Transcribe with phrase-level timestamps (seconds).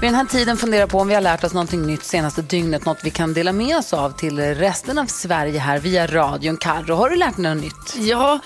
[0.00, 2.84] vid den här tiden fundera på om vi har lärt oss någonting nytt senaste dygnet,
[2.84, 6.56] något vi kan dela med oss av till resten av Sverige här via radion.
[6.56, 7.96] Carro, har du lärt dig något nytt?
[8.08, 8.40] Ja,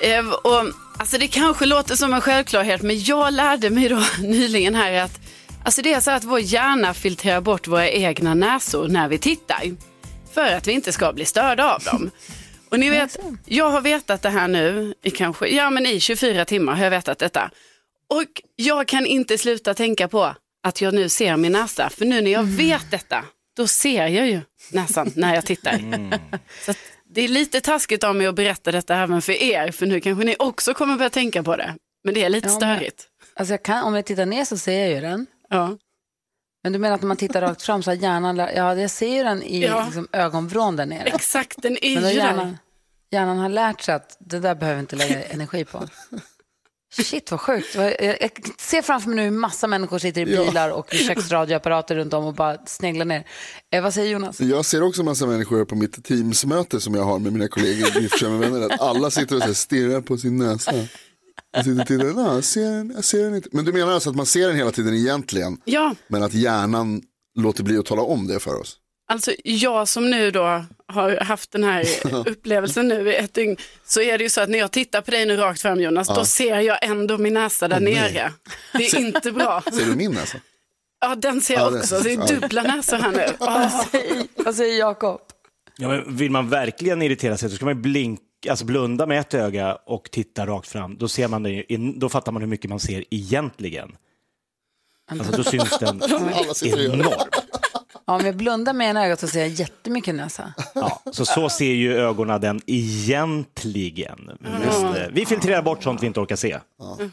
[0.00, 0.64] eh, och
[0.98, 5.20] alltså det kanske låter som en självklarhet, men jag lärde mig då nyligen här att
[5.64, 9.62] alltså det är så att vår hjärna filtrerar bort våra egna näsor när vi tittar.
[10.34, 12.10] För att vi inte ska bli störda av dem.
[12.70, 16.44] Och ni vet, jag har vetat det här nu i kanske, ja men i 24
[16.44, 17.50] timmar har jag vetat detta.
[18.08, 20.34] Och jag kan inte sluta tänka på
[20.68, 21.90] att jag nu ser min näsa.
[21.90, 23.24] För nu när jag vet detta,
[23.56, 24.40] då ser jag ju
[24.72, 25.78] näsan när jag tittar.
[26.64, 26.76] Så att
[27.14, 30.24] det är lite taskigt av mig att berätta detta även för er, för nu kanske
[30.24, 31.74] ni också kommer börja tänka på det.
[32.04, 33.04] Men det är lite Ja, men- störigt.
[33.34, 35.26] Alltså jag kan, om jag tittar ner så ser jag ju den.
[35.50, 35.76] Ja.
[36.62, 39.16] Men du menar att när man tittar rakt fram så har hjärnan, ja jag ser
[39.16, 39.84] ju den i Ja.
[39.84, 41.08] liksom, ögonvrån där nere.
[41.08, 42.58] Exakt, den är Men ju hjärnan,
[43.10, 45.88] hjärnan har lärt sig att det där behöver vi inte lägga energi på.
[46.92, 47.74] Shit vad sjukt.
[47.74, 52.14] Jag, ser framför mig nu hur massa människor sitter i bilar och vid köksradioapparater runt
[52.14, 53.26] om och bara sneglar ner.
[53.72, 54.40] Eh, vad säger Jonas?
[54.40, 57.88] Jag ser också massa människor på mitt teamsmöte som jag har med mina kollegor
[58.22, 58.66] i med vänner.
[58.70, 60.72] Att alla sitter och så här stirrar på sin näsa.
[61.50, 63.48] Jag sitter och tittar, "Nej, jag ser den, jag ser den inte.
[63.52, 67.02] Men du menar alltså att man ser den hela tiden egentligen, Ja, men att hjärnan
[67.38, 68.76] låter bli att tala om det för oss?
[69.08, 71.84] Alltså jag som nu då har haft den här
[72.28, 73.56] upplevelsen nu i ett dygn,
[73.86, 76.08] så är det ju så att när jag tittar på dig nu rakt fram Jonas,
[76.08, 78.32] då ser jag ändå min näsa där nere.
[78.72, 79.62] Det är inte bra.
[79.72, 80.38] Ser du min näsa?
[81.00, 82.00] Ja, den ser jag Ja, det- också.
[82.00, 83.26] Det är dubbla näsor här nu.
[83.40, 83.70] Ja.
[84.44, 85.20] Vad säger Jakob?
[85.76, 88.20] Ja, men vill man verkligen irritera sig så ska man ju blink,
[88.50, 90.96] alltså blunda med ett öga och titta rakt fram.
[90.98, 91.64] Då, ser man det,
[91.96, 93.96] då fattar man hur mycket man ser egentligen.
[95.10, 97.36] Alltså, då syns den enormt.
[98.08, 100.52] Ja, om jag blundar med ena ögat så ser jag jättemycket näsa.
[100.74, 104.30] Ja, så, så ser ju ögonen den egentligen.
[104.64, 105.10] Just det.
[105.12, 106.58] Vi filtrerar bort sånt vi inte orkar se.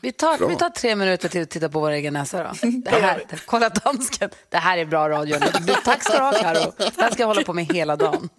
[0.01, 2.69] Vi tar, vi tar tre minuter till att titta på vår egen näsa då.
[2.85, 4.29] Det här, kolla dansken.
[4.50, 5.38] Det här är bra radio.
[5.84, 6.72] Tack ska du ha Karo.
[6.78, 8.29] Det här ska jag hålla på med hela dagen.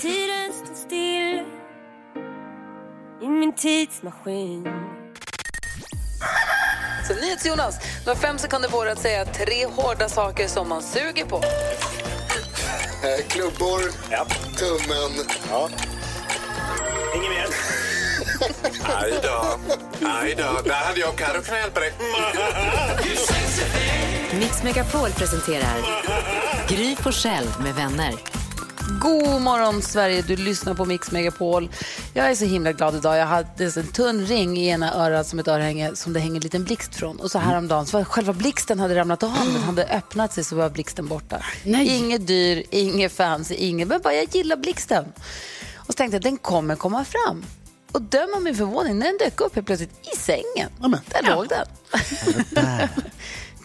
[0.00, 1.42] Tiden står still
[3.22, 4.68] i min tidsmaskin
[7.08, 7.74] Så NyhetsJonas,
[8.04, 11.36] du har fem sekunder på dig att säga tre hårda saker som man suger på.
[13.02, 13.80] Eh, Klubbor,
[14.58, 15.26] tummen.
[17.14, 17.46] Inget mer?
[19.02, 19.58] Aj då,
[20.08, 20.60] aj då.
[20.64, 21.92] Där hade jag Carro kunnat hjälpa dig.
[24.32, 25.76] Mix Megapol presenterar
[26.68, 28.37] Gry Forssell med vänner.
[28.88, 31.70] God morgon Sverige, du lyssnar på Mix Megapol.
[32.14, 33.16] Jag är så himla glad idag.
[33.18, 36.40] Jag hade en tunn ring i ena örat som ett örhänge som det hänger en
[36.40, 37.20] liten blixt från.
[37.20, 39.32] Och så häromdagen så var själva blixten hade ramlat av.
[39.52, 41.42] Den hade öppnat sig så var blixten borta.
[41.64, 41.96] Nej.
[41.96, 45.04] Inget dyr, inget fancy, inget, men bara jag gillar blixten.
[45.76, 47.44] Och så tänkte jag den kommer komma fram.
[47.92, 50.70] Och döm om min förvåning när den dök upp helt plötsligt i sängen.
[50.80, 51.00] Amen.
[51.06, 51.66] Där låg den.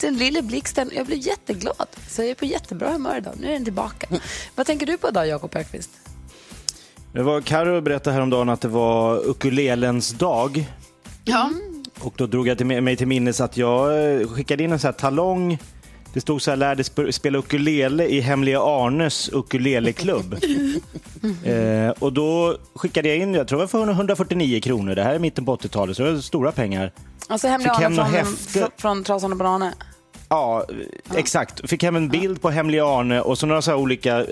[0.02, 1.88] Den lilla blixten, jag blev jätteglad.
[2.08, 3.34] Så jag är på jättebra humör idag.
[3.40, 4.08] Nu är den tillbaka.
[4.56, 5.90] Vad tänker du på idag, Jakob Ökvist?
[7.14, 10.66] Det var Karo berättade häromdagen att det var ukulelens dag.
[11.24, 11.50] Ja.
[12.00, 14.88] Och då drog jag till, mig till minnes att jag eh, skickade in en sån
[14.88, 15.58] här talong.
[16.13, 20.34] Det stod så här, lärde sp- spela ukulele i Hemliga Arnes ukuleleklubb.
[21.44, 24.96] eh, och då skickade jag in, jag tror det var för 149 kronor.
[24.96, 26.91] Det här är mitten på 80-talet, så det var stora pengar.
[27.28, 28.69] Alltså hemliga Arne från, häfte.
[28.78, 29.74] från, Trasan och Bananer.
[30.29, 30.66] Ja,
[31.16, 31.69] exakt.
[31.69, 34.25] Fick hem en bild på Hemliga Arne och så några så olika eh,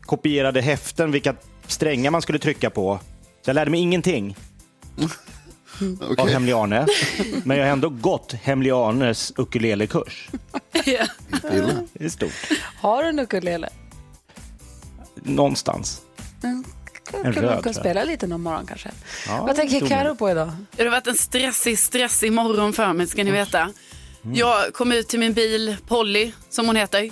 [0.00, 1.34] kopierade häften, vilka
[1.66, 2.98] strängar man skulle trycka på.
[3.44, 4.36] Så jag lärde mig ingenting
[5.80, 6.32] av Okej.
[6.32, 6.86] Hemliga Arne.
[7.44, 10.28] Men jag har ändå gått Hemliga Arnes ukulelekurs.
[10.84, 11.08] Illa.
[11.92, 12.32] Det är stort.
[12.80, 13.68] Har du en ukulele?
[15.22, 16.00] Någonstans.
[16.42, 16.64] En
[17.10, 17.74] Kan röd, du tror kan jag.
[17.74, 18.90] spela lite någon morgon kanske.
[19.26, 20.18] Ja, Vad tänker Karo jag.
[20.18, 20.50] på idag?
[20.76, 23.70] Det har varit en stressig, stressig morgon för mig, ska ni veta.
[24.34, 27.10] Jag kom ut till min bil, Polly, som hon heter.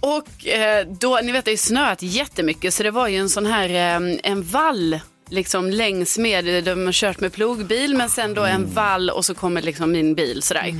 [0.00, 3.28] Och eh, då, ni vet det har ju snöat jättemycket så det var ju en
[3.28, 5.00] sån här, eh, en vall
[5.32, 9.34] liksom längs med, de har kört med plogbil men sen då en vall och så
[9.34, 10.74] kommer liksom min bil sådär.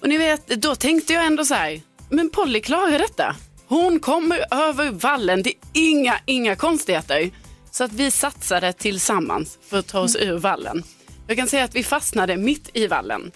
[0.00, 1.80] Och ni vet, då tänkte jag ändå så här,
[2.10, 3.36] men Polly klarar detta.
[3.68, 7.30] Hon kommer över vallen, det är inga, inga konstigheter.
[7.70, 10.82] Så att vi satsade tillsammans för att ta oss ur vallen.
[11.26, 13.32] Jag kan säga att vi fastnade mitt i vallen.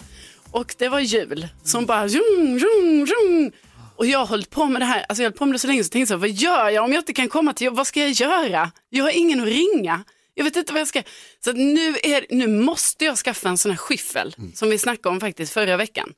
[0.51, 3.51] och det var jul som bara rum, rum, rum.
[3.95, 5.83] Och jag hållit på med det här, alltså jag hållit på med det så länge
[5.83, 7.87] så jag tänkte här, vad gör jag om jag inte kan komma till jobb, vad
[7.87, 8.71] ska jag göra?
[8.89, 10.03] Jag har ingen att ringa.
[10.33, 11.03] Jag vet inte vad jag ska,
[11.43, 15.09] så att nu, är, nu måste jag skaffa en sån här skyffel som vi snackade
[15.13, 16.13] om faktiskt förra veckan.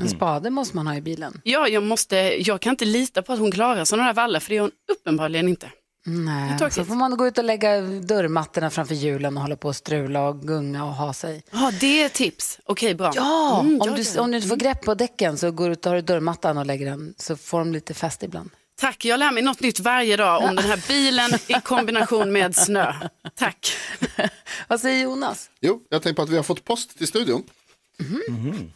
[0.00, 1.40] En spade måste man ha i bilen.
[1.44, 4.48] Ja, jag, måste, jag kan inte lita på att hon klarar sådana här vallar för
[4.48, 5.70] det gör hon uppenbarligen inte.
[6.06, 9.76] Nej, så får man gå ut och lägga dörrmattorna framför julen och hålla på och
[9.76, 11.42] strula och gunga och ha sig.
[11.50, 12.58] Ja, det är ett tips.
[12.64, 13.12] Okej, bra.
[13.14, 15.86] Ja, Mm, om, du, om du inte får grepp på däcken så går du ut
[15.86, 18.50] och har du dörrmattan och lägger den så får de lite fäst ibland.
[18.76, 22.56] Tack, jag lär mig något nytt varje dag om den här bilen i kombination med
[22.56, 22.92] snö.
[23.34, 23.72] Tack.
[24.68, 25.50] Vad säger Jonas?
[25.60, 27.42] Jo, jag tänkte på att vi har fått post till studion.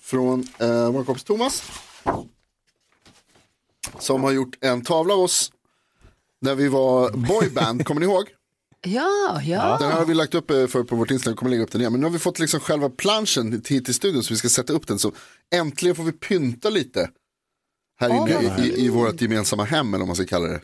[0.00, 1.62] Från eh, vår kompis Thomas.
[3.98, 5.52] Som har gjort en tavla av oss
[6.40, 8.28] när vi var boyband, kommer ni ihåg?
[8.80, 9.76] Ja, ja.
[9.80, 11.80] Den här har vi lagt upp eh, för på vårt Instagram, kommer lägga upp den
[11.80, 11.92] igen.
[11.92, 14.72] Men nu har vi fått liksom själva planschen hit till studion så vi ska sätta
[14.72, 14.98] upp den.
[14.98, 15.12] Så
[15.54, 17.10] äntligen får vi pynta lite
[18.00, 20.60] här inne vad i, i, i vårt gemensamma hem eller vad man ska kalla det.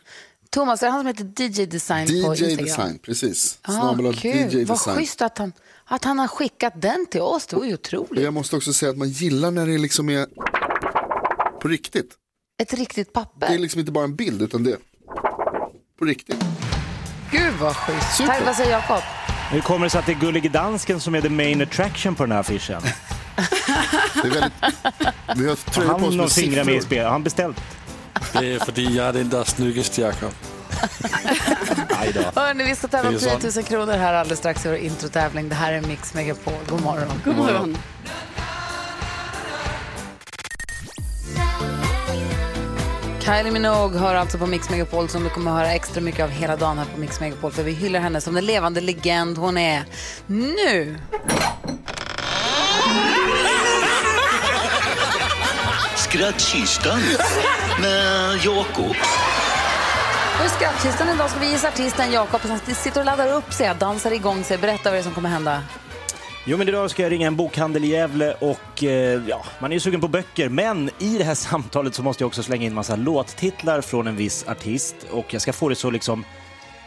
[0.50, 2.64] Thomas, är det han som heter DJ Design på DJ Instagram?
[2.64, 3.58] Design, precis.
[3.62, 4.36] Ah, kul.
[4.36, 4.96] DJ Vad Design.
[4.96, 5.52] schysst att han,
[5.84, 7.46] att han har skickat den till oss.
[7.46, 8.22] Det var ju otroligt.
[8.25, 10.26] Jag måste också säga att man gillar när det liksom är
[11.60, 12.10] på riktigt.
[12.62, 13.48] Ett riktigt papper.
[13.48, 14.78] Det är liksom inte bara en bild utan det är
[15.98, 16.44] på riktigt.
[17.30, 18.19] Gud vad schysst.
[18.26, 19.02] Tack, vad säger Jakob?
[19.50, 22.22] Hur kommer det sig att det är Gullige Dansken som är the main attraction på
[22.22, 22.82] den här affischen?
[23.36, 24.52] Det är väldigt...
[25.36, 26.86] Vi har tröjor på oss Han med fingrar med i siffror.
[26.86, 27.04] spel.
[27.04, 27.56] Har han beställt?
[28.32, 30.32] Det är fordi jag är den där snyggaste, Jakob.
[32.34, 34.78] Hörrni, vi ska tävla om Det är 10 000 kronor här alldeles strax i vår
[34.78, 35.48] introtävling.
[35.48, 36.54] Det här är Mix Megapol.
[36.69, 37.22] God morgon.
[37.25, 37.76] God morgon.
[43.20, 46.30] Kylie Minogue hör alltså på Mix Megapol som du kommer att höra extra mycket av
[46.30, 49.58] hela dagen här på Mix Megapol för vi hyllar henne som den levande legend hon
[49.58, 49.84] är.
[50.26, 50.98] Nu!
[55.96, 57.00] Skrattkistan
[57.81, 58.96] med Jakob.
[60.38, 63.75] Och i skrattkistan idag ska vi gissa artisten Jakob som sitter och laddar upp sig,
[63.78, 64.58] dansar igång sig.
[64.58, 65.62] Berätta vad det är som kommer hända.
[66.46, 69.76] Jo, men idag ska jag ringa en bokhandel i Gävle och eh, ja, man är
[69.76, 70.48] ju sugen på böcker.
[70.48, 74.16] Men i det här samtalet så måste jag också slänga in massa låttitlar från en
[74.16, 76.25] viss artist och jag ska få det så liksom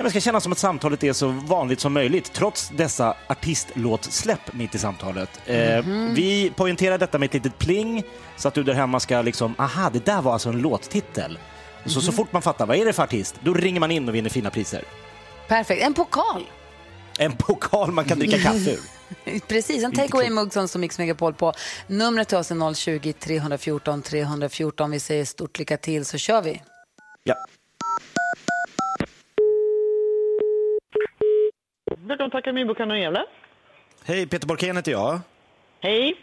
[0.04, 4.76] men ska kännas som att samtalet är så vanligt som möjligt trots dessa artistlåtsläpp mitt
[4.76, 5.30] i samtalet.
[5.46, 5.86] Eh,
[6.16, 8.04] vi poängterar detta med ett litet pling
[8.38, 11.40] så att du där hemma ska liksom, aha, det där var alltså en låttitel.
[11.86, 13.36] Och så, så fort man fattar, vad är det för artist?
[13.42, 14.84] Då ringer man in och vinner fina priser.
[15.48, 15.84] Perfekt.
[15.84, 16.44] En pokal.
[17.20, 18.80] En pokal man kan dricka kaffe ur.
[19.48, 21.54] Precis, en take away-mugg som står Mix Megapol på.
[21.88, 24.92] Numret till oss är 020-314 314.
[24.92, 26.62] Vi säger stort lycka till så kör vi.
[27.24, 27.36] Ja.
[32.08, 33.26] Välkommen till Akademibokhandeln i Gävle.
[34.06, 35.20] Hej, Peter Borkén heter jag.
[35.80, 36.16] Hej.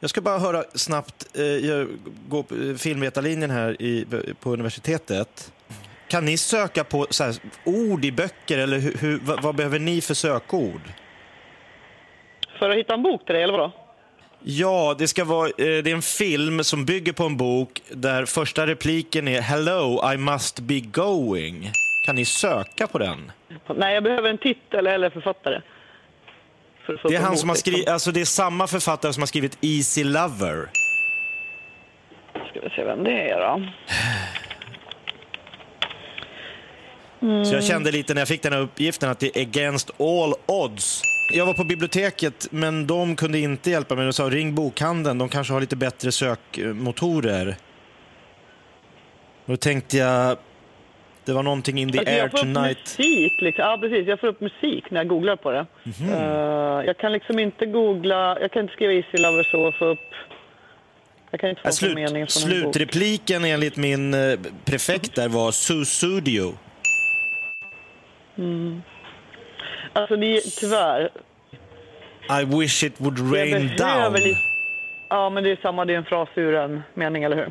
[0.00, 1.88] Jag ska bara höra snabbt, eh, jag
[2.28, 4.06] går på eh, filmvetarlinjen här i,
[4.40, 5.52] på universitetet.
[6.08, 9.78] Kan ni söka på så här, ord i böcker eller hur, hur, vad, vad behöver
[9.78, 10.82] ni för sökord?
[12.58, 13.72] För att hitta en bok till dig, eller vadå?
[14.42, 18.24] Ja, det ska vara, eh, det är en film som bygger på en bok där
[18.24, 21.70] första repliken är Hello, I must be going.
[22.04, 23.32] Kan ni söka på den?
[23.76, 25.60] Nej, jag behöver en titel eller författare.
[26.86, 29.58] För Det är han som har skrivit, alltså det är samma författare som har skrivit
[29.60, 30.70] Easy Lover.
[32.50, 33.62] Ska vi se vem det är då.
[37.44, 40.34] Så jag kände lite när jag fick den här uppgiften att det är against all
[40.46, 41.02] odds.
[41.32, 44.04] Jag var på biblioteket, men de kunde inte hjälpa mig.
[44.04, 47.56] De sa ring bokhandeln, de kanske har lite bättre sökmotorer.
[49.46, 50.36] Då tänkte jag,
[51.26, 52.78] det var någonting in the Alltså, air tonight.
[52.98, 53.64] musik, liksom.
[53.64, 54.06] Ja, precis.
[54.08, 55.66] Jag får upp musik när jag googlar på det.
[55.82, 56.12] Mhm.
[56.12, 59.84] Eh, jag kan liksom inte googla, jag kan inte skriva Easy Lover så och få
[59.84, 59.98] upp...
[61.30, 65.28] Jag kan inte få upp en Slut, mening från slutrepliken enligt min eh, prefekt där
[65.28, 66.54] var Susudio.
[69.92, 71.10] Alltså, det är, tyvärr.
[72.40, 74.12] I wish it would rain down.
[74.14, 74.38] lite-
[75.08, 75.84] Ja, men det är samma.
[75.84, 77.50] Det är en fras ur en mening, eller hur?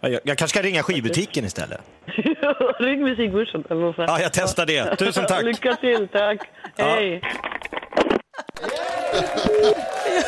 [0.00, 1.80] Ja, Jag, jag kanske ska ringa skivbutiken istället.
[2.78, 3.04] Ring
[3.92, 4.08] sånt.
[4.08, 4.96] Ja, jag testar det.
[4.96, 5.42] Tusen tack.
[5.44, 6.38] Lycka till, tack.
[6.76, 6.84] Ja.
[6.84, 7.22] Hej.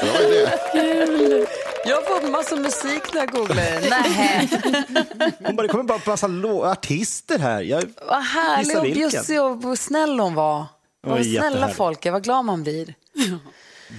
[0.02, 1.46] Bra idé.
[1.84, 3.90] Jag har fått massa musik när jag googlar.
[3.90, 4.48] Nej,
[5.46, 6.28] Hon bara, det kommer bara massa
[6.64, 7.62] artister här.
[7.62, 9.10] Jag, vad härlig och vilken.
[9.10, 10.66] bjussig och snäll hon var.
[11.00, 12.94] var Vad snälla folk är, vad glad man blir.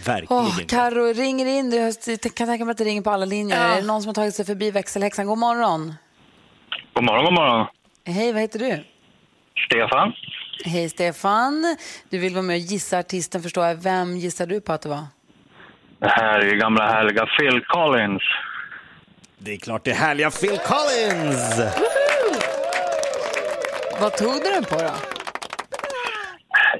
[0.05, 0.43] verkligen.
[0.43, 1.71] Åh, Karo ringer in.
[1.71, 1.93] Jag
[2.35, 3.57] kan tänka mig att det ringer på alla linjer.
[3.57, 3.63] Ja.
[3.63, 5.27] Är det någon som har tagit sig förbi växelhäxan?
[5.27, 5.93] God morgon.
[6.99, 7.67] God morgon, god morgon.
[8.05, 8.83] Hej, vad heter du?
[9.65, 10.13] Stefan.
[10.65, 11.77] Hej Stefan.
[12.09, 13.75] Du vill vara med och gissa artisten förstår jag.
[13.75, 15.03] Vem gissar du på att det var?
[15.99, 18.21] Det här är gamla härliga Phil Collins.
[19.37, 21.59] Det är klart det är härliga Phil Collins!
[24.01, 24.93] Vad tog du den på då?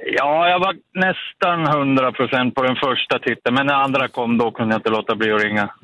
[0.06, 4.50] Ja, jag var nästan 100 procent på den första titeln, men när andra kom då
[4.50, 5.74] kunde jag inte låta bli att ringa.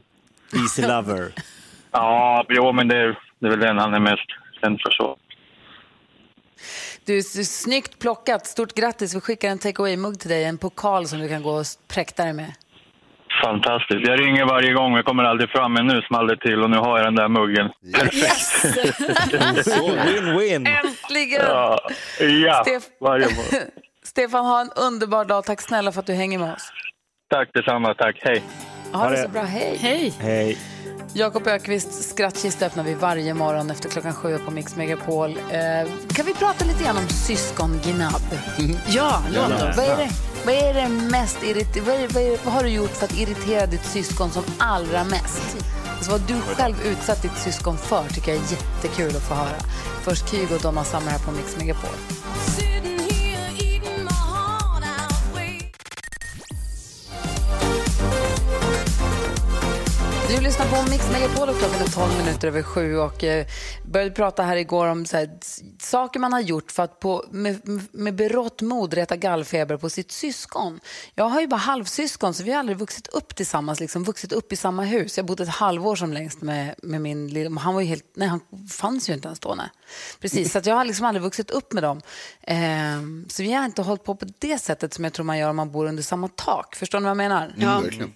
[0.52, 1.32] Easy Lover.
[1.92, 4.26] Ja, jo, men det, är- det är väl den han är mest
[4.60, 5.16] känd för så.
[7.04, 8.46] Du, snyggt plockat.
[8.46, 9.14] Stort grattis.
[9.14, 10.44] Vi skickar en take away-mugg till dig.
[10.44, 12.52] En pokal som du kan gå och präkta dig med.
[13.44, 14.08] Fantastiskt.
[14.08, 16.76] Jag ringer varje gång, jag kommer aldrig fram, men nu small det till och nu
[16.76, 17.70] har jag den där muggen.
[20.06, 20.68] Win-win!
[20.68, 21.42] Äntligen!
[21.48, 21.78] Ja,
[22.20, 23.70] ja Stef- varje morgon.
[24.02, 25.44] Stefan, ha en underbar dag.
[25.44, 26.72] Tack snälla för att du hänger med oss.
[27.30, 28.16] Tack detsamma, tack.
[28.22, 28.42] Hej.
[28.92, 29.42] Ha det så bra.
[29.42, 29.76] Hej!
[29.80, 30.12] Hej!
[30.20, 30.58] Hej.
[31.12, 35.30] Jakob Ökvists skrattkista öppnar vi varje morgon efter klockan sju på Mix Megapol.
[35.30, 38.22] Eh, kan vi prata lite grann om syskongnabb?
[38.88, 39.76] Ja, låt oss.
[39.76, 40.10] Vad är det,
[40.44, 41.38] vad är det mest
[41.86, 45.04] vad, är, vad, är, vad har du gjort för att irritera ditt syskon som allra
[45.04, 45.56] mest?
[45.96, 49.58] Alltså vad du själv utsatt ditt syskon för tycker jag är jättekul att få höra.
[50.02, 52.95] Först Kygo och Donna Summer här på Mix Megapol.
[60.46, 63.46] Lyssnar på Mix Megapol och klockan är 12 minuter över sju och eh,
[63.84, 65.30] började prata här igår om så här,
[65.80, 67.60] saker man har gjort för att på, med,
[67.92, 70.80] med berått mod rätta gallfeber på sitt syskon.
[71.14, 74.52] Jag har ju bara halvsyskon så vi har aldrig vuxit upp tillsammans, liksom vuxit upp
[74.52, 75.16] i samma hus.
[75.16, 78.04] Jag har bott ett halvår som längst med, med min lilla, han var ju helt,
[78.14, 79.54] nej han fanns ju inte ens då.
[79.54, 79.68] Nej.
[80.20, 82.00] Precis, så att jag har liksom aldrig vuxit upp med dem.
[82.42, 82.56] Eh,
[83.28, 85.56] så vi har inte hållit på på det sättet som jag tror man gör om
[85.56, 86.76] man bor under samma tak.
[86.76, 87.54] Förstår ni vad jag menar?
[87.58, 88.12] Ja, verkligen.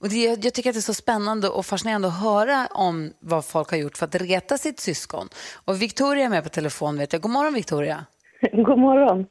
[0.00, 3.44] Och det, jag tycker att det är så spännande och fascinerande att höra om vad
[3.44, 5.28] folk har gjort för att reta sitt syskon.
[5.64, 7.22] Och Victoria är med på telefon vet jag.
[7.22, 8.06] God morgon Victoria.
[8.52, 9.26] God morgon.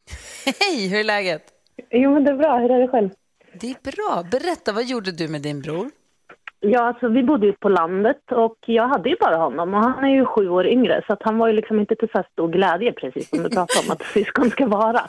[0.60, 1.44] Hej, hur är läget?
[1.90, 2.58] Jo, men det är bra.
[2.58, 3.10] Hur är det själv?
[3.62, 4.24] Det är bra.
[4.32, 5.90] Berätta, vad gjorde du med din bror?
[6.60, 10.04] Ja, alltså vi bodde ju på landet och jag hade ju bara honom och han
[10.04, 12.48] är ju sju år yngre så att han var ju liksom inte till så stor
[12.48, 15.02] glädje precis som du pratade om att syskon ska vara.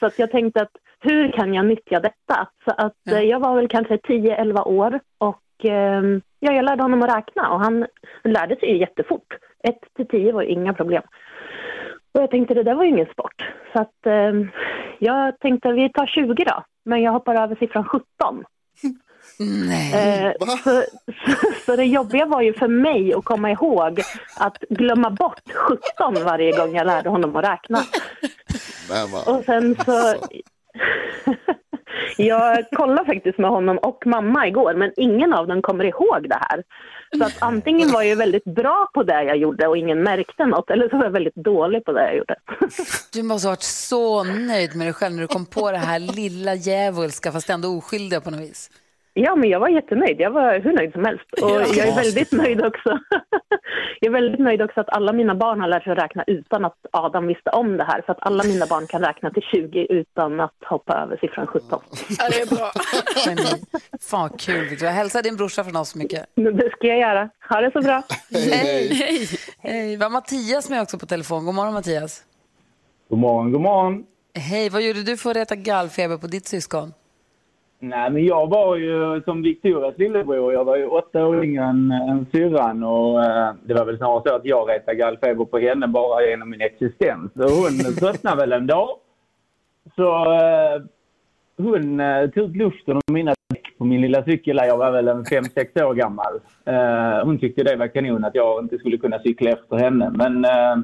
[0.00, 2.48] Så att jag tänkte att hur kan jag nyttja detta?
[2.64, 6.02] Så att eh, jag var väl kanske 10-11 år och eh,
[6.40, 7.86] ja, jag lärde honom att räkna och han
[8.24, 9.34] lärde sig ju jättefort.
[9.64, 11.02] 1 till 10 var ju inga problem.
[12.14, 13.52] Och jag tänkte det där var ju ingen sport.
[13.72, 14.32] Så att eh,
[14.98, 18.04] jag tänkte vi tar 20 då, men jag hoppar över siffran 17.
[19.68, 19.92] Nej.
[19.94, 20.82] Eh, så,
[21.26, 24.00] så, så det jobbiga var ju för mig att komma ihåg
[24.36, 27.78] att glömma bort 17 varje gång jag lärde honom att räkna.
[29.26, 30.14] Och sen så...
[32.16, 36.38] jag kollade faktiskt med honom och mamma igår, men ingen av dem kommer ihåg det
[36.40, 36.62] här.
[37.18, 40.70] Så att antingen var jag väldigt bra på det jag gjorde och ingen märkte något,
[40.70, 42.36] eller så var jag väldigt dålig på det jag gjorde.
[43.12, 45.98] Du måste ha varit så nöjd med dig själv när du kom på det här
[45.98, 48.70] lilla djävulska fast ändå oskyldiga på något vis.
[49.14, 50.20] Ja, men jag var jättenöjd.
[50.20, 51.32] Jag var hur nöjd som helst.
[51.42, 52.88] Och jag är väldigt nöjd också.
[54.00, 56.64] jag är väldigt nöjd också att alla mina barn har lärt sig att räkna utan
[56.64, 58.02] att Adam visste om det här.
[58.06, 61.82] Så att alla mina barn kan räkna till 20 utan att hoppa över siffran 17.
[62.18, 62.72] Ja, det är bra.
[63.26, 63.64] Geni.
[64.00, 64.86] Fan kul.
[64.86, 66.26] Hälsa din brorsa från oss så mycket.
[66.34, 67.30] Det ska jag göra.
[67.48, 68.02] Ha det så bra.
[68.30, 68.94] Hej.
[68.94, 69.28] Hej.
[69.58, 69.96] Hej.
[69.96, 71.44] Vi har Mattias med också på telefon.
[71.44, 72.22] God morgon Mattias.
[73.08, 74.04] God morgon, god morgon.
[74.34, 76.92] Hej, vad gjorde du för att rätta gallfeber på ditt syskon?
[77.84, 80.52] Nej, men jag var ju som Victorias lillebror.
[80.52, 84.22] Jag var ju åtta år yngre än, än syrran och eh, det var väl snarare
[84.26, 87.32] så att jag retade gallfeber på henne bara genom min existens.
[87.36, 88.88] Och hon tröttnade väl en dag.
[89.96, 90.82] Så eh,
[91.56, 94.56] hon eh, tog ut luften och mina däck på min lilla cykel.
[94.56, 96.40] Jag var väl en fem sex år gammal.
[96.64, 100.10] Eh, hon tyckte det var kanon att jag inte skulle kunna cykla efter henne.
[100.14, 100.76] Men eh,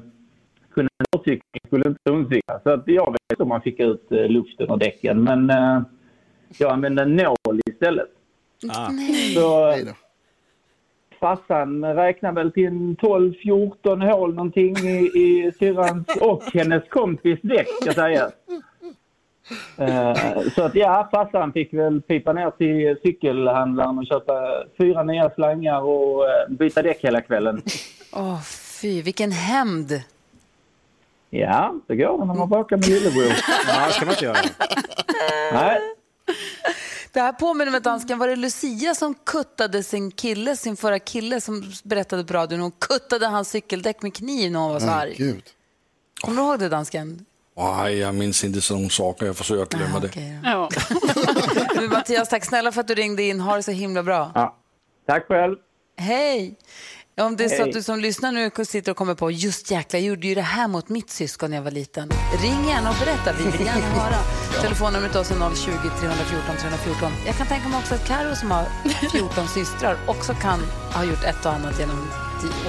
[0.75, 2.61] kunde jag cykla skulle inte hon cykla.
[2.63, 5.23] Så att jag vet inte om man fick ut eh, luften och däcken.
[5.23, 5.83] Men eh,
[6.59, 8.09] jag använde en nål istället.
[9.35, 9.75] Så
[11.21, 17.69] farsan räknar väl till en 12-14 hål någonting i, i syrrans och hennes kompis däck
[17.83, 18.33] ska sägas.
[19.77, 25.31] Eh, så att ja, farsan fick väl pipa ner till cykelhandlaren och köpa fyra nya
[25.31, 27.63] slangar och eh, byta däck hela kvällen.
[28.13, 28.43] Åh
[28.81, 30.03] fy, vilken hämnd.
[31.31, 33.33] Ja, det går när man bråkar med lillebror.
[33.69, 34.37] Ja, det ska man inte göra.
[35.53, 35.81] Nej.
[37.13, 38.19] Det här påminner mig dansken.
[38.19, 42.61] Var det Lucia som kuttade sin kille, sin förra kille som berättade på radion?
[42.61, 45.15] Hon kuttade hans cykeldäck med kniv när hon var så arg.
[45.19, 45.43] Gud.
[46.21, 47.25] Kommer du ihåg det dansken?
[47.57, 49.27] Nej, jag minns inte sådana saker.
[49.27, 50.41] Jag försöker glömma det.
[50.45, 50.69] Ja.
[51.91, 53.41] Mattias, tack snälla för att du ringde in.
[53.41, 54.33] Ha det så himla bra.
[54.35, 54.57] Ja.
[55.07, 55.57] Tack själv.
[55.97, 56.55] Hej!
[57.19, 59.99] Om det är så att du som lyssnar nu sitter och kommer på just jäkla,
[59.99, 62.11] jag gjorde ju det här mot mitt syskon när jag var liten.
[62.43, 64.17] Ring gärna och berätta, vi vill gärna höra.
[64.63, 67.13] Telefonnumret är 020 314 314.
[67.27, 68.67] Jag kan tänka mig också att Karo som har
[69.13, 70.61] 14 systrar också kan
[70.95, 72.09] ha gjort ett och annat genom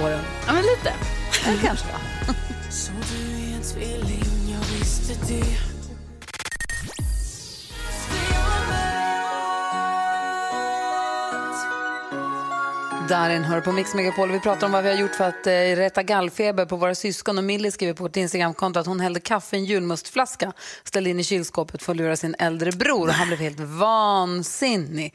[0.04, 0.22] åren.
[0.48, 0.94] Ja, men lite.
[1.46, 1.88] Ja, kanske.
[2.70, 5.79] Så du är en tvilling, jag visste det
[13.10, 14.32] Darin hör på Mix Megapol.
[14.32, 17.38] Vi pratar om vad vi har gjort för att eh, rätta gallfeber på våra syskon.
[17.38, 20.52] Och Millie skriver på vårt Instagramkonto att hon hällde kaffe i en julmustflaska,
[20.84, 23.08] ställde in i kylskåpet för att lura sin äldre bror.
[23.08, 25.14] Och han blev helt vansinnig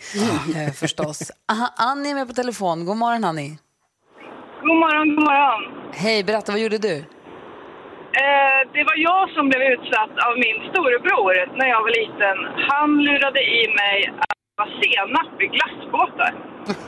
[0.56, 1.30] eh, förstås.
[1.52, 2.84] Aha, Annie är med på telefon.
[2.86, 3.58] God morgon Annie.
[4.62, 5.60] God morgon, god morgon.
[5.92, 6.96] Hej, berätta vad gjorde du?
[6.96, 12.36] Eh, det var jag som blev utsatt av min storebror när jag var liten.
[12.70, 13.96] Han lurade i mig
[14.62, 16.34] senap i glassbåtar.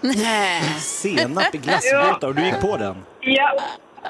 [0.02, 0.62] Nej.
[1.02, 2.96] Senap i glassbåtar och du gick på den.
[3.20, 3.50] Ja.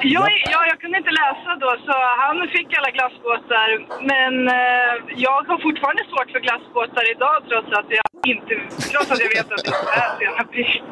[0.02, 3.68] Jag, ja, jag kunde inte läsa då, så han fick alla glassbåtar.
[4.12, 4.92] Men eh,
[5.24, 8.52] jag har fortfarande svårt för glassbåtar idag trots att jag, inte,
[8.92, 10.82] trots att jag vet att det är senap i.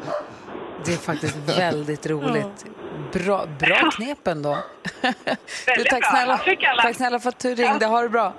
[0.85, 2.65] Det är faktiskt väldigt roligt.
[3.13, 4.57] Bra, bra knep ändå.
[5.77, 7.85] Du, tack, snälla, Jag tack snälla för att du ringde.
[7.85, 8.33] Ha det bra.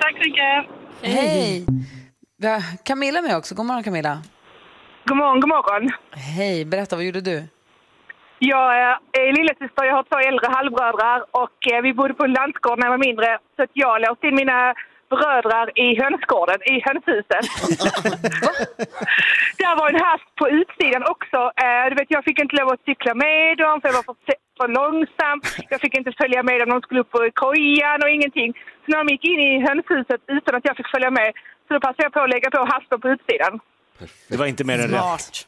[0.00, 0.66] Tack så mycket.
[1.02, 1.66] Hej!
[2.40, 3.54] Vi har Camilla med också.
[3.54, 4.18] God morgon Camilla.
[5.08, 5.90] God morgon, god morgon.
[6.36, 7.36] Hej, berätta vad gjorde du?
[8.38, 8.72] Jag
[9.22, 12.86] är lillasyster, jag har två äldre halvbröder och eh, vi bodde på en lantgård när
[12.86, 13.38] jag var mindre.
[13.56, 14.74] Så att jag låste in mina
[15.10, 17.44] brödrar i hönsgården, i hönshuset.
[19.60, 21.40] Där var en hasp på utsidan också.
[21.64, 24.34] Eh, Du vet, jag fick inte lov att cykla med dem för jag var för,
[24.58, 25.36] för långsam.
[25.72, 28.50] Jag fick inte följa med dem, de skulle upp på kojan och ingenting.
[28.82, 31.28] Så när de gick in i hönshuset utan att jag fick följa med
[31.68, 33.60] så då passade jag på att lägga på haspen på utsidan.
[34.28, 35.46] Det var inte mer än rätt.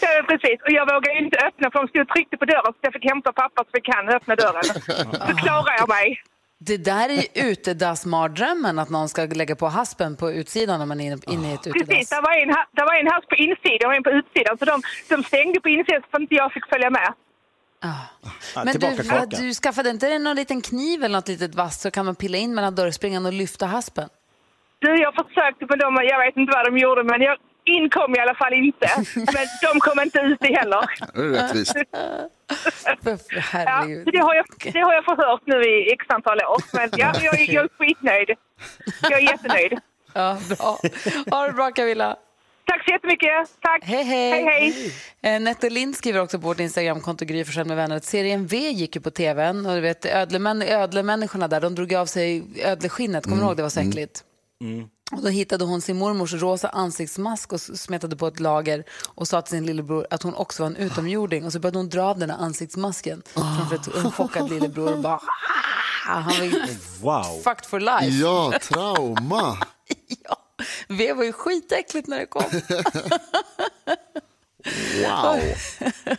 [0.00, 0.58] Ja, precis.
[0.66, 3.04] Och jag vågade inte öppna för de stod och tryckte på dörren så jag fick
[3.04, 4.64] hämta pappa så fick han öppna dörren.
[5.28, 6.22] Så klarade jag mig.
[6.60, 11.00] Det där är ju utedassmardrömmen, att någon ska lägga på haspen på utsidan när man
[11.00, 12.08] är inne, i ett Precis, utedass.
[12.08, 14.58] det var en, det var en hass på insidan och en på utsidan.
[14.58, 17.12] Så de, de stängde på insidan så att inte jag fick följa med.
[18.54, 22.14] Men du, du skaffade inte någon liten kniv eller något litet vasst så kan man
[22.14, 24.08] pilla in mellan dörrspringan och lyfta haspen?
[24.78, 28.18] Du, jag försökte på dem, jag vet inte vad de gjorde, men jag inkom i
[28.18, 28.88] alla fall inte.
[29.34, 30.84] Men de kom inte ut i heller.
[31.34, 31.76] Rättvist.
[33.52, 36.62] Ja, det, har jag, det har jag förhört nu i x antal år.
[36.76, 38.30] Men ja, jag, jag är skitnöjd.
[39.02, 39.78] Jag är jättenöjd.
[40.14, 40.78] Ja, bra.
[41.30, 42.16] Ha det bra Camilla.
[42.64, 43.30] Tack så jättemycket.
[43.60, 43.84] Tack.
[43.84, 44.30] Hej, hej.
[44.30, 44.44] hej,
[45.22, 45.34] hej.
[45.34, 48.56] Eh, Nette Lind skriver också på vårt Instagramkonto Gry Forssell med vänner att serien V
[48.56, 53.24] gick ju på tvn och du vet ödlemän, ödlemänniskorna där, de drog av sig ödleskinnet,
[53.24, 54.24] kommer du ihåg det var så äckligt?
[55.12, 59.42] Och då hittade hon sin mormors rosa ansiktsmask och smetade på ett lager och sa
[59.42, 61.44] till sin lillebror att hon också var en utomjording.
[61.44, 64.98] Och så började hon dra av den här ansiktsmasken framför ett en chockad lillebror och
[64.98, 65.20] bara "Ah!"
[66.04, 67.42] Han var Wow.
[67.42, 68.16] fucked for life.
[68.16, 69.58] Ja, trauma.
[70.88, 72.42] V var ju skitäckligt när det kom.
[74.64, 75.40] Wow.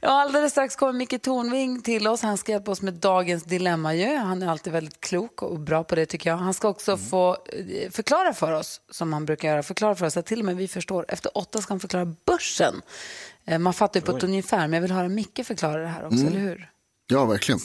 [0.00, 2.22] Ja, alldeles strax kommer Micke Tornving till oss.
[2.22, 3.94] Han ska hjälpa oss med dagens dilemma.
[3.94, 4.16] Ju.
[4.16, 6.36] Han är alltid väldigt klok och bra på det tycker jag.
[6.36, 10.16] Han ska också få eh, förklara för oss, som han brukar göra, förklara för oss
[10.16, 11.04] att till och med vi förstår.
[11.08, 12.82] Efter åtta ska han förklara börsen.
[13.44, 16.04] Eh, Man fattar ju på ett ungefär, men jag vill höra Micke förklara det här
[16.06, 16.28] också, Mm.
[16.28, 16.70] eller hur?
[17.06, 17.60] Ja, verkligen.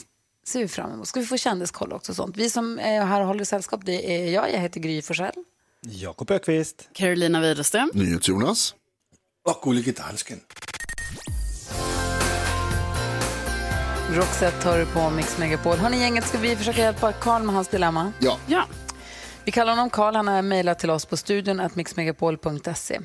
[0.46, 1.08] ser vi fram emot.
[1.08, 2.36] Ska vi få kändiskoll också och sånt.
[2.36, 5.34] Vi som är här och håller sällskap, det är jag, jag heter Gry Forssell.
[5.80, 6.88] Jakob Ökvist.
[6.92, 7.90] Carolina Widerström.
[7.94, 8.74] NyhetsJonas.
[9.46, 10.40] Och Gullige Dansken.
[14.10, 15.76] Roxette hör du på Mix Megapol.
[15.76, 18.12] Hörni gänget, ska vi försöka hjälpa Karl med hans dilemma?
[18.18, 18.38] Ja.
[18.46, 18.64] ja.
[19.44, 20.14] Vi kallar honom Karl.
[20.14, 23.00] Han har mejlat till oss på studion mixmegapol.se.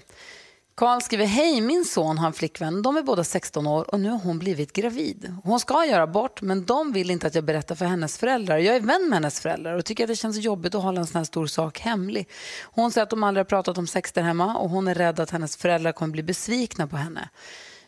[0.79, 2.81] Karl skriver, hej min son har en flickvän.
[2.81, 5.35] De är båda 16 år och nu har hon blivit gravid.
[5.43, 8.57] Hon ska göra abort men de vill inte att jag berättar för hennes föräldrar.
[8.57, 11.07] Jag är vän med hennes föräldrar och tycker att det känns jobbigt att hålla en
[11.07, 12.29] sån här stor sak hemlig.
[12.63, 15.19] Hon säger att de aldrig har pratat om sex där hemma och hon är rädd
[15.19, 17.29] att hennes föräldrar kommer bli besvikna på henne.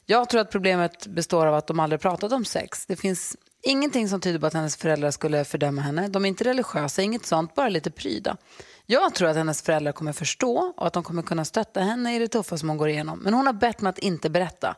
[0.06, 2.86] Jag tror att problemet består av att de aldrig pratat om sex.
[2.86, 6.08] Det finns ingenting som tyder på att hennes föräldrar skulle fördöma henne.
[6.08, 8.38] De är inte religiösa, inget sånt, bara lite pryda.
[8.86, 12.20] Jag tror att hennes föräldrar kommer förstå och att de kommer kunna stötta henne i
[12.20, 13.20] det tuffa som hon går igenom.
[13.20, 14.76] Men hon har bett mig att inte berätta.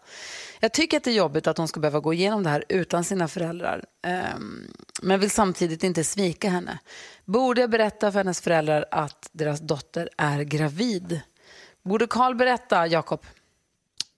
[0.59, 3.03] Jag tycker att det är jobbigt att hon ska behöva gå igenom det här utan
[3.03, 3.85] sina föräldrar.
[4.03, 4.67] Ehm,
[5.01, 6.79] men vill samtidigt inte svika henne.
[7.25, 11.21] Borde jag berätta för hennes föräldrar att deras dotter är gravid?
[11.83, 13.25] Borde Karl berätta, Jakob?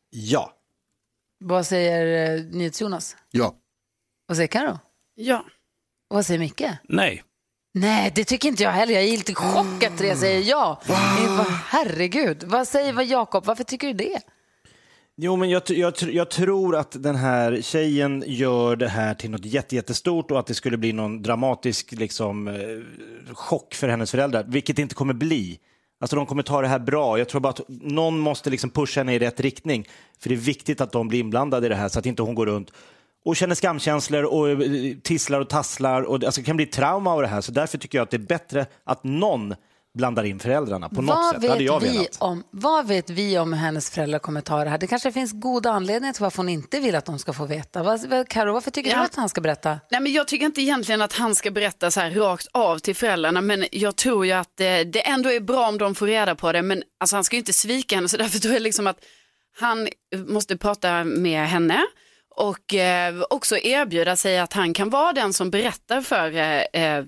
[0.10, 0.54] Ja.
[1.40, 3.16] Vad säger eh, NyhetsJonas?
[3.32, 3.56] Ja.
[4.28, 4.80] Vad säger Karo?
[5.16, 5.46] Ja.
[6.10, 6.64] Och vad säger Micke?
[6.84, 7.24] Nej.
[7.74, 8.94] Nej, det tycker inte jag heller.
[8.94, 10.82] Jag är lite i chock att Therese säger ja.
[10.88, 12.44] Eh, vad- Herregud.
[12.44, 13.46] Vad säger vad Jakob?
[13.46, 14.20] Varför tycker du det?
[15.18, 19.46] Jo, men jag, jag, jag tror att den här tjejen gör det här till något
[19.46, 24.46] jätte, jättestort och att det skulle bli någon dramatisk liksom, eh, chock för hennes föräldrar,
[24.48, 25.60] vilket det inte kommer bli.
[26.00, 27.18] Alltså de kommer ta det här bra.
[27.18, 29.88] Jag tror bara att någon måste liksom pusha henne i rätt riktning.
[30.20, 32.36] För det är viktigt att de blir inblandade i det här så att inte hon
[32.36, 32.72] går runt
[33.26, 34.58] och känner skamkänslor och eh,
[35.04, 36.02] tisslar och tasslar.
[36.02, 37.42] Och, alltså, det kan bli trauma av det här.
[37.42, 39.56] Så därför tycker jag att det är bättre att någon
[39.98, 41.42] blandar in föräldrarna på något Vad sätt.
[41.42, 42.18] Det hade vet, jag vi velat.
[42.20, 44.78] om, vad vet vi om hur hennes föräldrar kommer ta det här?
[44.78, 47.84] Det kanske finns goda anledningar till varför hon inte vill att de ska få veta.
[47.84, 48.98] Vad, vad, Karo, varför tycker Ja.
[48.98, 49.80] du att han ska berätta?
[49.92, 52.96] Nej, men jag tycker inte egentligen att han ska berätta så här rakt av till
[52.96, 56.36] föräldrarna, men jag tror ju att eh, det ändå är bra om de får reda
[56.36, 56.62] på det.
[56.62, 58.98] Men alltså, han ska ju inte svika henne, så därför tror jag liksom att
[59.60, 59.88] han
[60.28, 61.86] måste prata med henne
[62.36, 67.06] och eh, också erbjuda sig att han kan vara den som berättar för eh, eh,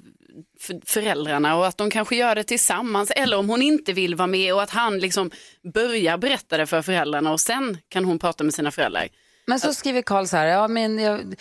[0.59, 4.27] för föräldrarna och att de kanske gör det tillsammans eller om hon inte vill vara
[4.27, 5.31] med och att han liksom
[5.73, 9.07] börjar berätta det för föräldrarna och sen kan hon prata med sina föräldrar.
[9.49, 11.35] Men så skriver Karl så här, ja, men jag,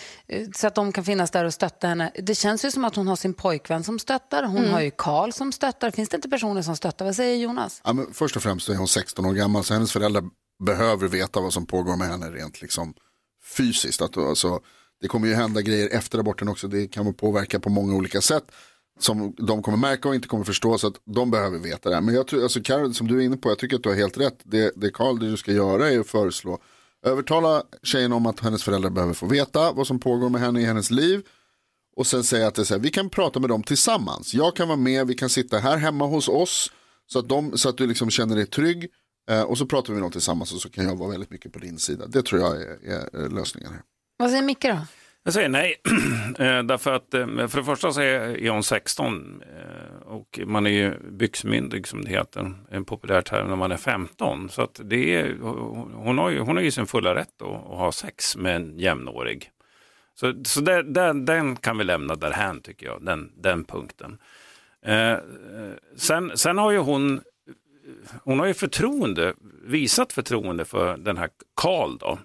[0.56, 2.12] så att de kan finnas där och stötta henne.
[2.14, 4.42] Det känns ju som att hon har sin pojkvän som stöttar.
[4.42, 4.72] Hon Mm.
[4.72, 5.90] har ju Karl som stöttar.
[5.90, 7.04] Finns det inte personer som stöttar?
[7.04, 7.80] Vad säger Jonas?
[7.84, 10.24] Ja, men först och främst är hon 16 år gammal så hennes föräldrar
[10.64, 12.94] behöver veta vad som pågår med henne rent liksom
[13.46, 14.02] fysiskt.
[14.02, 14.60] Att, alltså,
[15.00, 18.44] det kommer ju hända grejer efter aborten också, det kan påverka på många olika sätt
[18.98, 21.94] som de kommer märka och inte kommer förstå så att de behöver veta det.
[21.94, 22.02] här.
[22.02, 23.96] Men jag tror, alltså Karol, som du är inne på, jag tycker att du har
[23.96, 24.38] helt rätt.
[24.42, 26.58] Det, det Karl, det du ska göra är att föreslå,
[27.06, 30.64] övertala tjejen om att hennes föräldrar behöver få veta vad som pågår med henne i
[30.64, 31.22] hennes liv.
[31.96, 34.34] Och sen säga att det är så här, vi kan prata med dem tillsammans.
[34.34, 36.72] Jag kan vara med, vi kan sitta här hemma hos oss.
[37.06, 38.88] Så att, de, så att du liksom känner dig trygg.
[39.30, 41.58] Eh, och så pratar vi dem tillsammans och så kan jag vara väldigt mycket på
[41.58, 42.06] din sida.
[42.06, 43.82] Det tror jag är, är, lösningen här.
[44.16, 44.78] Vad säger Micke då?
[45.22, 45.74] Jag säger nej,
[46.38, 50.70] Eh, därför att eh, för det första så är hon 16 eh, och man är
[50.70, 54.48] ju byxmyndig som det heter, en populär term när man är 15.
[54.48, 55.36] Så att det är,
[55.94, 58.78] hon, har ju, hon har ju sin fulla rätt att, att ha sex med en
[58.78, 59.50] jämnårig.
[60.14, 64.18] Så, så där, där, den kan vi lämna därhän tycker jag, den, den punkten.
[64.86, 65.16] Eh,
[65.96, 67.20] sen, sen har ju hon,
[68.24, 72.18] hon har ju förtroende, visat förtroende för den här Karl då.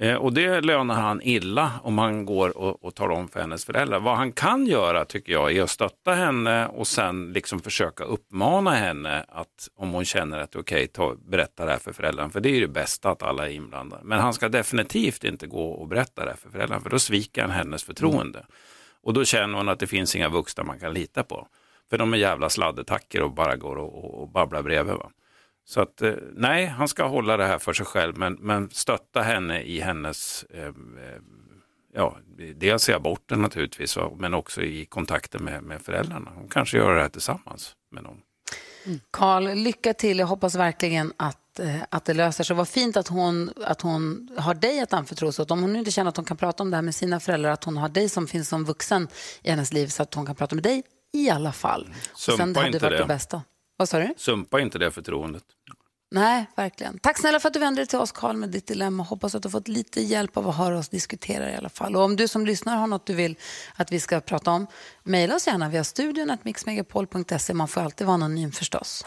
[0.00, 3.64] Eh, och det lönar han illa om han går och, och talar om för hennes
[3.64, 4.00] föräldrar.
[4.00, 8.70] Vad han kan göra tycker jag är att stötta henne och sen liksom försöka uppmana
[8.70, 12.30] henne att om hon känner att det är okej, ta, berätta det här för föräldrarna.
[12.30, 14.02] För det är ju det bästa att alla är inblandade.
[14.04, 17.42] Men han ska definitivt inte gå och berätta det här för föräldrarna för då sviker
[17.42, 18.46] han hennes förtroende.
[19.02, 21.48] Och då känner hon att det finns inga vuxna man kan lita på.
[21.90, 24.94] För de är jävla sladdetacker och bara går och, och, babblar bredvid.
[24.94, 25.10] Va?
[25.64, 29.22] Så att eh, nej, han ska hålla det här för sig själv men, men stötta
[29.22, 30.72] henne i hennes, eh, eh,
[31.94, 32.16] ja,
[32.54, 36.30] dels i aborten naturligtvis, va, men också i kontakten med, med föräldrarna.
[36.34, 38.20] Hon kanske gör det här tillsammans med dem.
[38.86, 39.00] Mm.
[39.10, 40.18] Karl, lycka till.
[40.18, 42.56] Jag hoppas verkligen att, eh, att det löser sig.
[42.56, 45.50] Vad fint att hon, att hon har dig att anförtro sig åt.
[45.50, 47.50] Om hon nu inte känner att hon kan prata om det här med sina föräldrar,
[47.50, 49.08] att hon har dig som finns som vuxen
[49.42, 50.82] i hennes liv så att hon kan prata med dig
[51.14, 51.94] i alla fall.
[52.12, 53.08] Och sen Sumpa hade inte varit det det.
[53.08, 53.42] bästa.
[53.76, 54.14] Vad sa du?
[54.16, 55.44] Sumpa inte det förtroendet.
[56.10, 56.98] Nej, verkligen.
[56.98, 59.02] Tack snälla för att du vände dig till oss, Karl, med ditt dilemma.
[59.02, 61.96] Hoppas att du har fått lite hjälp av att höra oss diskutera i alla fall.
[61.96, 63.36] Och om du som lyssnar har något du vill
[63.76, 64.66] att vi ska prata om,
[65.02, 67.54] mejla oss gärna via studion mixmegapol.se.
[67.54, 69.04] Man får alltid vara anonym förstås.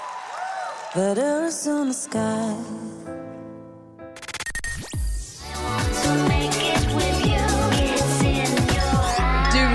[0.96, 1.18] But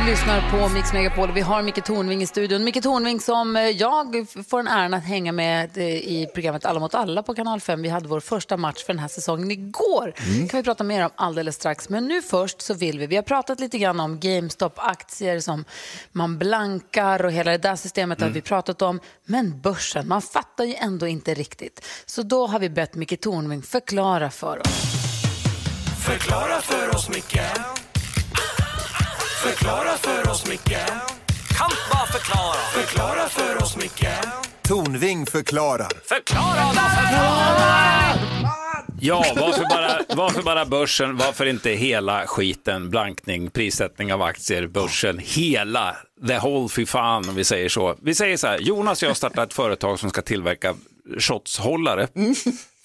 [0.07, 1.33] lyssnar på Mix Megapol.
[1.33, 2.65] Vi har Micke Tornving i studion.
[2.65, 6.81] Micke Tornving som eh, jag får en äran att hänga med eh, i programmet Alla
[6.81, 7.83] mot alla på Kanal 5.
[7.83, 10.15] Vi hade vår första match för den här säsongen igår.
[10.49, 11.89] kan vi prata mer om alldeles strax.
[11.89, 15.65] Men nu först så vill vi, vi har pratat lite grann om GameStop-aktier som
[16.13, 19.01] man blankar och hela det där systemet har vi pratat om.
[19.25, 21.85] Men börsen, man fattar ju ändå inte riktigt.
[22.07, 24.83] Så då har vi bett Micke Tornving förklara för oss.
[26.07, 27.41] Förklara för oss, Micke
[29.43, 30.79] Förklara för oss, Micke
[31.59, 34.07] Kan bara förklara Förklara för oss, Micke
[34.63, 35.89] Tornving förklarar.
[36.05, 37.13] Förklara då för
[39.01, 41.17] Ja, varför bara, varför bara börsen?
[41.17, 42.91] Varför inte hela skiten?
[42.91, 45.97] Blankning, prissättning av aktier, börsen, hela,
[46.29, 47.97] the whole fy fan om vi säger så.
[48.03, 50.75] Vi säger så här, Jonas och jag startar ett företag som ska tillverka
[51.19, 52.09] shotshållare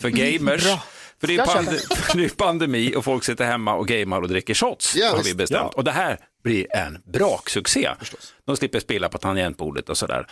[0.01, 0.63] för gamers.
[0.63, 0.79] Bra.
[1.19, 4.27] För det är, pande, för det är pandemi och folk sitter hemma och gamar och
[4.27, 4.95] dricker shots.
[4.95, 5.61] Ja, har vi bestämt.
[5.61, 5.71] Ja.
[5.75, 7.89] Och det här blir en braksuccé.
[8.45, 10.27] De slipper spela på tangentbordet och sådär.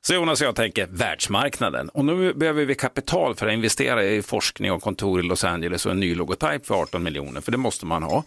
[0.00, 1.88] Så Jonas och jag tänker världsmarknaden.
[1.88, 5.86] Och nu behöver vi kapital för att investera i forskning och kontor i Los Angeles
[5.86, 8.24] och en ny logotyp för 18 miljoner, för det måste man ha.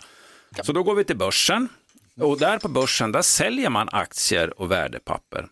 [0.64, 1.68] Så då går vi till börsen
[2.22, 5.48] och där på börsen där säljer man aktier och värdepapper.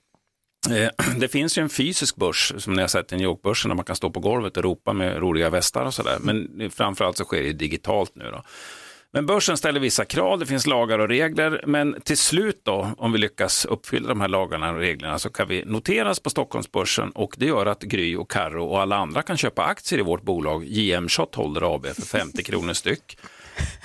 [0.71, 3.75] Eh, det finns ju en fysisk börs som ni har sett i New York-börsen där
[3.75, 6.17] man kan stå på golvet och ropa med roliga västar och sådär.
[6.19, 8.43] Men framförallt så sker det digitalt nu då.
[9.12, 13.12] Men börsen ställer vissa krav, det finns lagar och regler, men till slut då, om
[13.12, 17.36] vi lyckas uppfylla de här lagarna och reglerna, så kan vi noteras på Stockholmsbörsen och
[17.38, 20.65] det gör att Gry och Karro och alla andra kan köpa aktier i vårt bolag
[20.65, 23.17] JM Shot Holder AB för 50 kronor styck.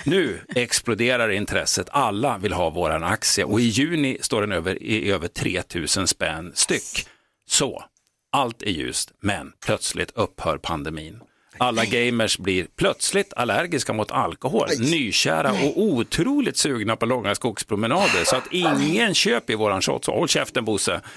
[0.03, 5.11] Nu exploderar intresset, alla vill ha våran aktie och i juni står den över, i
[5.11, 7.07] över 3000 spänn styck.
[7.49, 7.83] Så,
[8.31, 11.19] allt är ljust, men plötsligt upphör pandemin.
[11.57, 18.35] Alla gamers blir plötsligt allergiska mot alkohol, nykära och otroligt sugna på långa skogspromenader så
[18.35, 20.05] att ingen köper i våran shot.
[20.05, 21.01] Så håll käften Bosse.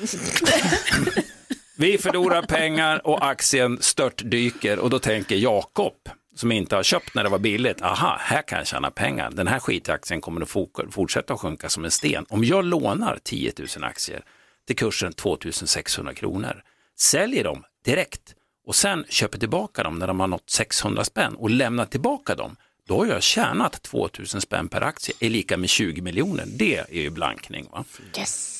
[1.78, 5.94] Vi förlorar pengar och aktien störtdyker och då tänker Jakob
[6.36, 9.30] som inte har köpt när det var billigt, aha, här kan jag tjäna pengar.
[9.30, 12.26] Den här skitaktien kommer att fortsätta att sjunka som en sten.
[12.28, 14.22] Om jag lånar 10 000 aktier
[14.66, 16.62] till kursen 2 600 kronor,
[16.98, 18.34] säljer dem direkt
[18.66, 22.56] och sen köper tillbaka dem när de har nått 600 spänn och lämnar tillbaka dem,
[22.88, 26.44] då har jag tjänat 2 000 spänn per aktie, är lika med 20 miljoner.
[26.46, 27.68] Det är ju blankning.
[27.72, 27.84] Va?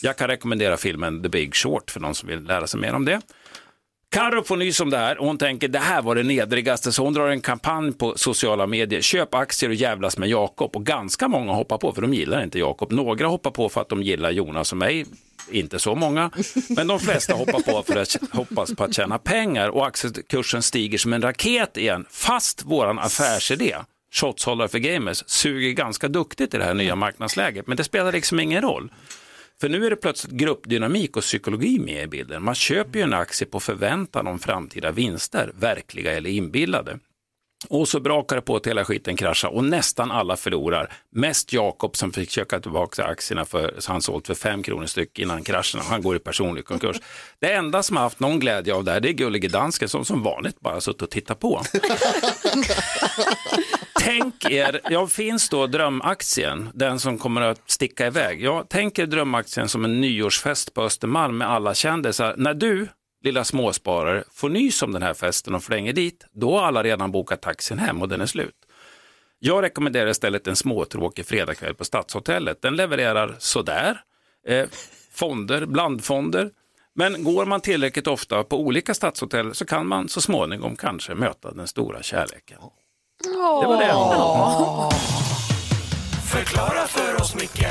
[0.02, 3.04] Jag kan rekommendera filmen The Big Short för någon som vill lära sig mer om
[3.04, 3.20] det.
[4.10, 7.04] Carro får nys om det här och hon tänker det här var det nedrigaste så
[7.04, 9.00] hon drar en kampanj på sociala medier.
[9.00, 12.58] Köp aktier och jävlas med Jakob och ganska många hoppar på för de gillar inte
[12.58, 12.92] Jakob.
[12.92, 15.06] Några hoppar på för att de gillar Jonas och mig.
[15.50, 16.30] Inte så många,
[16.68, 20.98] men de flesta hoppar på för att hoppas på att tjäna pengar och aktiekursen stiger
[20.98, 22.06] som en raket igen.
[22.10, 23.76] Fast våran affärsidé,
[24.12, 27.66] shotshållare för gamers, suger ganska duktigt i det här nya marknadsläget.
[27.66, 28.90] Men det spelar liksom ingen roll.
[29.60, 32.42] För nu är det plötsligt gruppdynamik och psykologi med i bilden.
[32.42, 36.98] Man köper ju en aktie på förväntan om framtida vinster, verkliga eller inbillade.
[37.68, 40.92] Och så brakar det på att hela skiten kraschar och nästan alla förlorar.
[41.10, 45.18] Mest Jakob som fick köpa tillbaka aktierna för så han sålt för 5 kronor styck
[45.18, 45.80] innan kraschen.
[45.84, 46.96] Han går i personlig konkurs.
[47.38, 50.04] Det enda som har haft någon glädje av det här det är Gullige Dansken som
[50.04, 51.62] som vanligt bara suttit och tittat på.
[54.00, 58.42] Tänk er, ja, finns då drömaktien, den som kommer att sticka iväg.
[58.42, 62.34] Ja, tänk er drömaktien som en nyårsfest på Östermalm med alla kändisar.
[62.36, 62.88] När du,
[63.24, 67.12] lilla småsparare, får nys om den här festen och flänger dit, då har alla redan
[67.12, 68.54] bokat taxin hem och den är slut.
[69.38, 72.62] Jag rekommenderar istället en småtråkig fredagkväll på Stadshotellet.
[72.62, 74.00] Den levererar sådär,
[74.48, 74.66] eh,
[75.12, 76.50] fonder, blandfonder.
[76.94, 81.50] Men går man tillräckligt ofta på olika stadshotell så kan man så småningom kanske möta
[81.50, 82.58] den stora kärleken.
[83.32, 84.96] Det var det.
[86.26, 87.66] Förklara för oss, Micke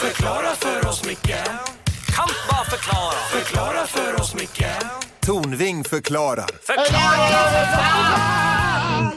[0.00, 1.34] Förklara för oss, Micke
[2.16, 4.64] Kan bara förklara Förklara för oss, Micke
[5.20, 6.46] Tornving förklarar.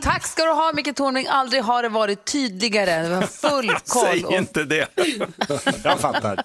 [0.01, 1.27] Tack ska du ha Micke Tornving.
[1.27, 3.07] Aldrig har det varit tydligare.
[3.07, 4.05] Vi har full koll.
[4.05, 4.87] Säg inte det.
[5.83, 6.43] Jag fattar.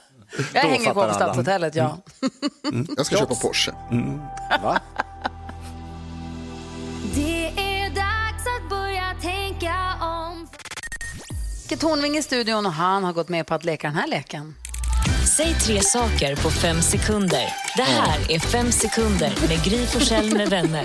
[0.53, 1.15] jag Då hänger på fattar på.
[1.15, 1.99] Stadshotellet, ja.
[2.97, 3.73] Jag ska köpa Porsche.
[4.63, 4.81] Va?
[11.71, 14.55] Micke Tornving i studion och han har gått med på att leka den här leken.
[15.37, 17.45] Säg tre saker på fem sekunder.
[17.77, 20.85] Det här är Fem sekunder med Gry Forssell med vänner.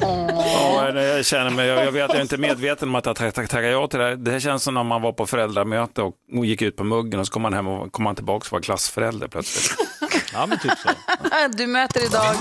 [0.00, 3.34] Ja, jag känner mig, jag jag vet jag är inte medveten om att jag tack-
[3.34, 4.16] tackar ja till det här.
[4.16, 7.20] Det här känns som när man var på föräldramöte och och gick ut på muggen
[7.20, 9.78] och så kom man hem och kom man tillbaka och var klassförälder plötsligt.
[10.32, 10.88] Ja, men typ så.
[11.56, 12.34] Du möter idag...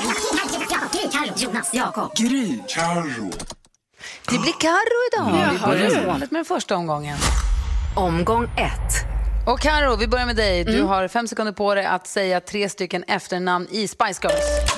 [1.37, 2.15] Jonas, Jakob.
[2.15, 3.31] Gry, Carro.
[4.29, 5.39] Det blir Karo idag.
[5.39, 7.17] Ja, vi börjar som vanligt med den första omgången.
[7.95, 9.05] Omgång ett.
[9.47, 10.63] Och Karo, vi börjar med dig.
[10.63, 14.73] Du har fem sekunder på dig att säga tre stycken efternamn i Spice Girls.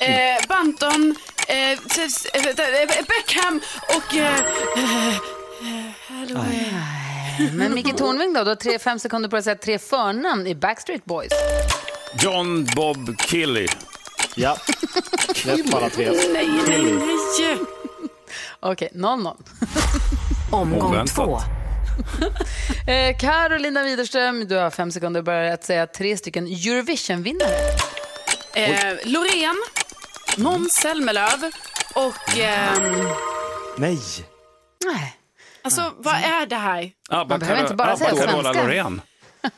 [0.00, 1.14] Eh, Banton,
[1.48, 3.60] eh, eh, eh, Beckham
[3.96, 4.16] och...
[4.16, 4.34] Eh,
[4.78, 5.14] eh.
[7.52, 8.44] Men Micke Tornving då?
[8.44, 11.32] Du har tre, fem sekunder på dig att säga tre förnamn i Backstreet Boys.
[12.20, 13.66] John Bob Killy.
[14.34, 14.56] Ja,
[15.44, 16.10] rätt på alla tre.
[16.32, 17.58] Nej, nej, nej.
[18.60, 19.36] Okej, 0-0.
[20.50, 21.14] Omgång Oväntat.
[21.14, 21.40] två.
[22.86, 27.58] Eh, Carolina Widerström, du har fem sekunder dig att säga tre stycken Eurovision-vinnare.
[28.54, 29.56] Eh, Loreen,
[30.36, 31.50] Måns Zelmerlöw
[31.94, 32.38] och...
[32.38, 33.08] ehm,
[33.76, 33.98] Nej.
[34.84, 35.16] Nej.
[35.62, 36.92] alltså, vad är det här?
[37.28, 38.52] Man behöver inte bara säga svenska.
[38.52, 39.00] Loreen.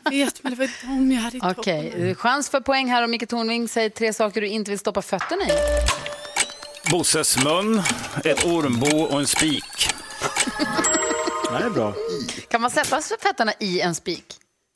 [0.05, 1.55] Jag vet, men det var de jag hade i toppen.
[1.59, 4.79] Okej, eh, chans för poäng här och Micke Tornving säger tre saker du inte vill
[4.79, 5.51] stoppa fötterna i.
[6.91, 7.83] Bosses mun,
[8.25, 9.89] ett ormbo och en spik.
[11.59, 11.95] Det är bra.
[12.51, 14.25] Kan man sätta fötterna i en spik?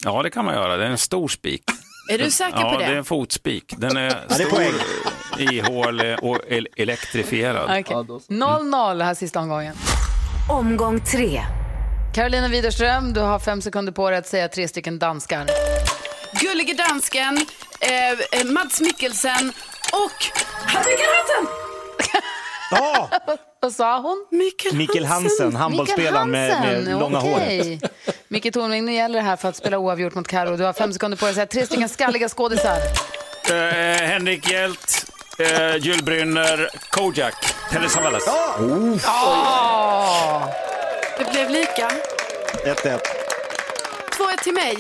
[0.05, 0.77] Ja, det kan man göra.
[0.77, 1.63] Det är en stor spik.
[2.11, 2.87] Är du säker ja, på det?
[2.87, 3.75] det är en fotspik.
[3.77, 4.75] Den är stor,
[5.43, 7.65] ihålig och el- elektrifierad.
[7.65, 7.97] Okej.
[8.29, 9.75] 0-0 här sista omgången.
[10.51, 11.43] Omgång tre.
[12.15, 15.47] Carolina Widerström, du har fem sekunder på dig att säga tre stycken danskar.
[16.41, 17.47] Gullige dansken,
[17.81, 19.53] eh, eh, Mads Mikkelsen
[19.93, 20.25] och
[20.67, 21.62] Mikael Hansen!
[22.73, 23.09] Ja!
[23.61, 24.27] Vad sa hon?
[24.31, 27.37] Mikael, Mikael Hansen, handbollsspelaren med, med långa håret.
[27.37, 27.81] Okej.
[28.29, 30.57] Micke Tornving, nu gäller det här för att spela oavgjort mot Karo.
[30.57, 32.77] Du har fem sekunder på dig att säga tre stycken skalliga skådisar.
[33.51, 35.07] Eh, Henrik Hjelt,
[35.39, 38.29] eh, Jules Brynner, Kojak, Telly Savalas.
[39.07, 40.41] Ah!
[41.19, 41.91] Det blev lika.
[42.65, 43.01] 1-1.
[44.19, 44.79] 2-1 till mig.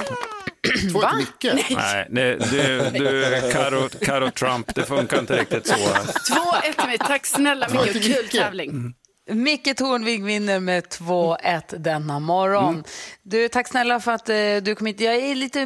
[0.92, 1.70] Två till Micke.
[1.76, 2.06] Nej.
[2.10, 5.74] Nej, det, du, du Karo, Karo Trump, det funkar inte riktigt så.
[5.74, 6.98] 2-1 till mig.
[6.98, 8.02] Tack snälla Micke.
[8.14, 8.94] Kul tävling.
[9.30, 12.84] Micke Tornving vinner med 2-1 denna morgon.
[13.22, 15.00] Du, tack snälla för att eh, du kom hit.
[15.00, 15.64] Jag är lite,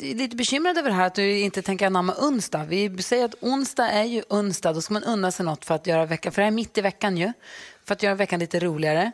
[0.00, 2.64] lite bekymrad över det här att du inte tänker anamma onsdag.
[2.64, 4.72] Vi säger att onsdag är ju onsdag.
[4.72, 6.78] Då ska man unna sig något för att göra veckan, för det här är mitt
[6.78, 7.32] i veckan ju.
[7.84, 9.12] För att göra veckan lite roligare.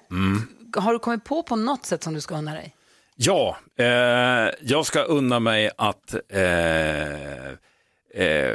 [0.77, 2.76] Har du kommit på på något sätt som du ska unna dig?
[3.17, 3.87] Ja, eh,
[4.61, 7.49] jag ska unna mig att eh,
[8.25, 8.55] eh,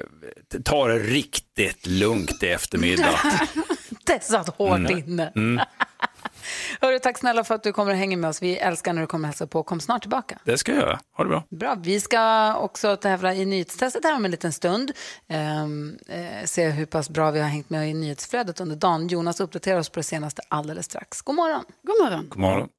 [0.63, 3.19] ta det riktigt lugnt i eftermiddag.
[4.05, 4.97] Det satt hårt Mm.
[4.97, 5.31] inne.
[5.35, 5.59] Mm,
[6.81, 8.41] Hörru, tack snälla för att du kommer och hänger med oss.
[8.41, 9.63] Vi älskar när du kommer och hälsa på.
[9.63, 10.39] Kom snart tillbaka.
[10.45, 10.99] det ska jag göra.
[11.17, 11.43] Ha det bra.
[11.49, 11.75] Bra.
[11.83, 14.91] Vi ska också tävla i nyhetstestet här om en liten stund.
[15.29, 19.07] Ehm, eh, se hur pass bra vi har hängt med i nyhetsflödet under dagen.
[19.07, 21.21] Jonas uppdaterar oss på det senaste alldeles strax.
[21.21, 21.63] God morgon.
[21.83, 22.27] God morgon.
[22.29, 22.69] God morgon.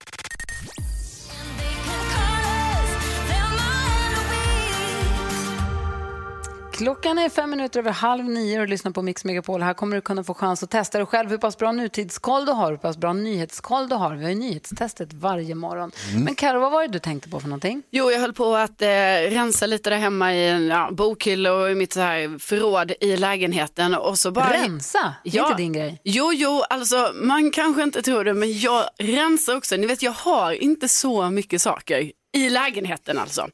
[6.73, 9.63] Klockan är fem minuter över halv nio och lyssnar på Mix Megapol.
[9.63, 12.53] Här kommer du kunna få chans att testa dig själv hur pass bra nutidskoll du
[12.53, 14.15] har, hur pass bra nyhetskoll du har.
[14.15, 15.91] Vi har ju nyhetstestet varje morgon.
[16.25, 17.83] Men Karo, vad var det du tänkte på för någonting?
[17.91, 18.87] Jo, jag höll på att eh,
[19.31, 23.17] rensa lite där hemma i en ja, bokhylla och i mitt så här förråd i
[23.17, 23.95] lägenheten.
[23.95, 24.53] Och så bara...
[24.53, 25.15] Rensa?
[25.25, 26.01] Det är inte din grej.
[26.05, 29.77] Jo, jo, alltså man kanske inte tror det, men jag rensar också.
[29.77, 33.49] Ni vet, jag har inte så mycket saker i lägenheten alltså.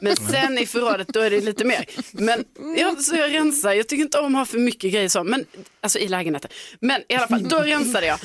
[0.00, 1.84] Men sen i förrådet då är det lite mer.
[2.12, 2.44] Men
[2.76, 5.44] ja, så jag rensar, jag tycker inte om att ha för mycket grejer så, men
[5.80, 6.50] alltså i lägenheten.
[6.80, 8.18] Men i alla fall, då rensade jag.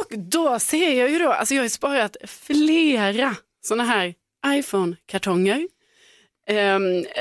[0.00, 4.14] Och då ser jag ju då, alltså jag har sparat flera sådana här
[4.46, 5.68] iPhone-kartonger.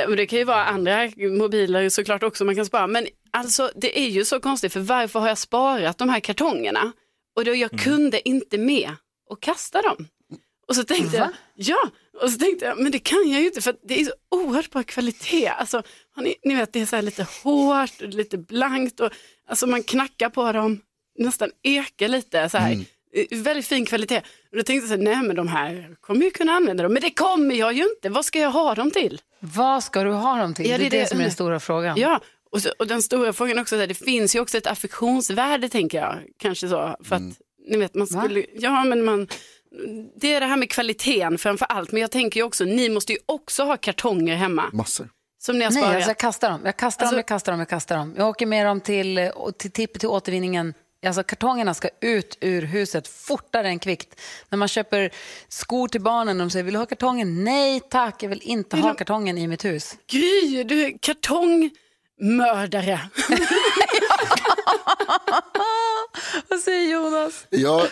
[0.07, 2.87] Och det kan ju vara andra mobiler såklart också man kan spara.
[2.87, 6.91] Men alltså det är ju så konstigt för varför har jag sparat de här kartongerna?
[7.35, 8.91] Och då jag kunde inte med
[9.29, 10.07] och kasta dem.
[10.67, 11.89] Och så tänkte jag, ja,
[12.21, 14.71] och så tänkte jag, men det kan jag ju inte för det är så oerhört
[14.71, 15.47] bra kvalitet.
[15.47, 15.83] Alltså,
[16.17, 19.11] ni, ni vet det är så lite hårt och lite blankt och
[19.49, 20.81] alltså man knackar på dem,
[21.19, 22.71] nästan ekar lite så här.
[23.15, 24.17] Eh, Väldigt fin kvalitet.
[24.51, 26.93] Och då tänkte jag så här, nej men de här kommer ju kunna använda dem,
[26.93, 28.09] men det kommer jag ju inte.
[28.09, 29.21] Vad ska jag ha dem till?
[29.39, 30.69] Vad ska du ha dem till?
[30.69, 31.97] Ja, det är det, som är den stora frågan.
[31.99, 32.21] Ja,
[32.51, 35.69] och, så, och den stora frågan också, så här, det finns ju också ett affektionsvärde
[35.69, 36.15] tänker jag.
[36.37, 37.21] Kanske så, för att
[37.67, 39.27] ni vet man skulle, ja men man,
[40.15, 41.91] det är det här med kvaliteten framför allt.
[41.91, 44.69] Men jag tänker ju också, ni måste ju också ha kartonger hemma.
[44.73, 45.09] Massor.
[45.43, 45.95] Som ni har Nej, sparat.
[45.95, 46.61] alltså jag kastar dem.
[46.65, 48.13] Jag kastar Alltså- dem, jag kastar dem, jag kastar dem.
[48.17, 50.73] Jag åker med dem till, eh, till tipp till återvinningen.
[51.05, 54.21] Alltså kartongerna ska ut ur huset fortare än kvickt.
[54.49, 55.09] När man köper
[55.49, 57.43] skor till barnen och de säger, vill du ha kartongen?
[57.43, 59.95] Nej tack, jag vill inte ha kartongen i mitt hus.
[60.11, 62.99] Gry, du är kartongmördare.
[66.49, 67.45] Vad säger Jonas?
[67.49, 67.87] Jag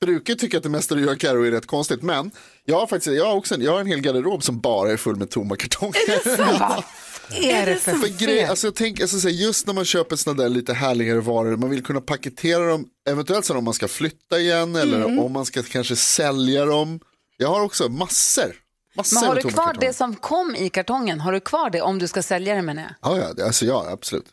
[0.00, 2.02] brukar tycka att det mesta du gör Karo är rätt konstigt.
[2.02, 2.30] Men
[2.64, 4.96] jag har faktiskt jag har också en, jag har en hel garderob som bara är
[4.96, 5.96] full med tomma kartonger.
[6.10, 6.84] Är det sant?
[7.30, 10.16] Är det för För grej, alltså, jag tänker, alltså, så här, just när man köper
[10.16, 13.88] sådana där lite härligare varor, man vill kunna paketera dem, eventuellt så om man ska
[13.88, 15.18] flytta igen eller Mm.
[15.18, 17.00] om man ska kanske sälja dem.
[17.36, 18.54] Jag har också massor.
[18.96, 19.80] massor Men har du kvar kartonger.
[19.86, 21.20] det som kom i kartongen?
[21.20, 22.92] Har du kvar det om du ska sälja det menar jag?
[23.12, 24.26] Ja, ja, det- alltså, ja, absolut.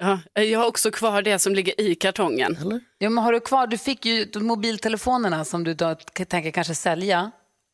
[0.00, 2.56] Ja, jag har också kvar det som ligger i kartongen.
[2.60, 2.80] Eller?
[2.98, 5.94] Ja, men har du kvar, du fick ju mobiltelefonerna som du då
[6.28, 7.30] tänker kanske sälja.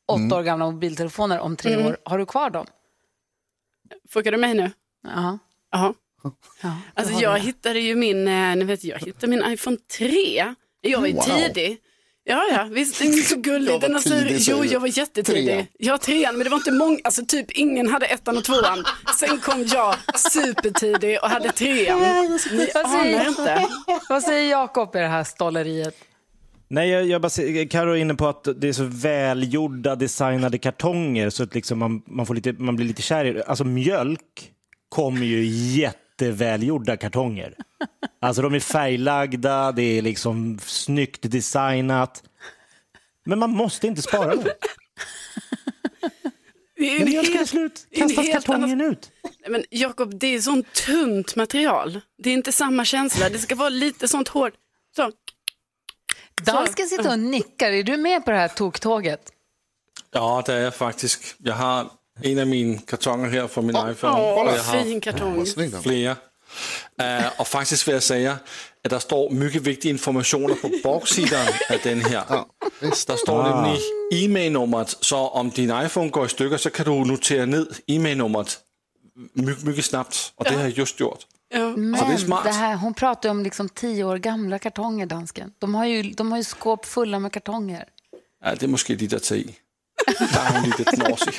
[0.08, 0.32] Åtta Mm.
[0.38, 1.86] år gamla mobiltelefoner om tre Mm.
[1.86, 1.96] år.
[2.04, 2.66] Har du kvar dem?
[4.08, 4.70] Frågar du mig nu?
[5.04, 5.38] Ja.
[5.70, 5.94] Ja.
[6.62, 7.40] ja Alltså jag du.
[7.40, 10.54] hittade ju min, eh, ni vet, jag hittade min iPhone 3.
[10.80, 11.22] Jag var ju Wow.
[11.22, 11.78] tidig.
[12.28, 13.68] Ja, ja, visst, den är så gullig.
[13.68, 15.46] Jag var Den har så, tidig, jo, jag var jättetidig.
[15.46, 15.66] Trean.
[15.78, 18.84] Ja, trean, men det var inte många, alltså typ ingen hade ettan och tvåan.
[19.18, 19.94] Sen kom jag
[20.32, 21.98] supertidig och hade trean.
[22.52, 23.66] Ni Vad anar säger, inte.
[24.08, 25.94] vad säger Jakob i det här stolleriet?
[26.68, 30.58] Nej, jag, jag bara ser, Karo är inne på att det är så välgjorda, designade
[30.58, 33.42] kartonger så att liksom man, man, får lite, man blir lite kär i det.
[33.42, 34.52] Alltså mjölk
[34.88, 37.54] kommer ju i jättevälgjorda kartonger.
[38.20, 42.22] Alltså de är färglagda, det är liksom snyggt designat.
[43.24, 44.44] Men man måste inte spara dem.
[46.76, 47.86] Det är en helt- slut.
[47.90, 49.10] det är en Kastas kartongen ut.
[49.22, 52.00] Nej, Men Jakob, det är sånt tunt material.
[52.22, 53.28] Det är inte samma känsla.
[53.28, 54.52] Det ska vara lite sånt hårt.
[54.96, 55.12] Så.
[56.42, 57.70] Dansken sitter och nickar.
[57.70, 59.32] Är du med på det här toktåget?
[60.10, 61.34] Ja, det är jag faktiskt.
[61.38, 61.90] Jag har
[62.22, 64.12] en av mina kartonger här från min iPhone.
[64.12, 65.46] åh, Och jag har fin kartong.
[65.82, 66.16] Flera.
[67.00, 68.32] Eh, och faktiskt vill jag säga
[68.84, 72.24] att det står mycket viktig information på baksidan av den här.
[72.80, 73.54] Där står Ah.
[73.62, 73.80] nämligen
[74.12, 78.58] e-mailnumret, så om din iPhone går i stycken så kan du notera ner e-mailnumret
[79.32, 80.32] mycket, mycket snabbt.
[80.36, 81.18] Och det har jag just gjort.
[81.76, 82.44] Men Så det är smart.
[82.44, 85.52] det här, hon pratar om liksom tio år gamla kartonger, dansken.
[85.58, 87.84] De har ju, de har ju skåp fulla med kartonger.
[88.44, 89.54] Ja, det är måske lite att ta i.
[90.18, 91.38] Där är lite knasig.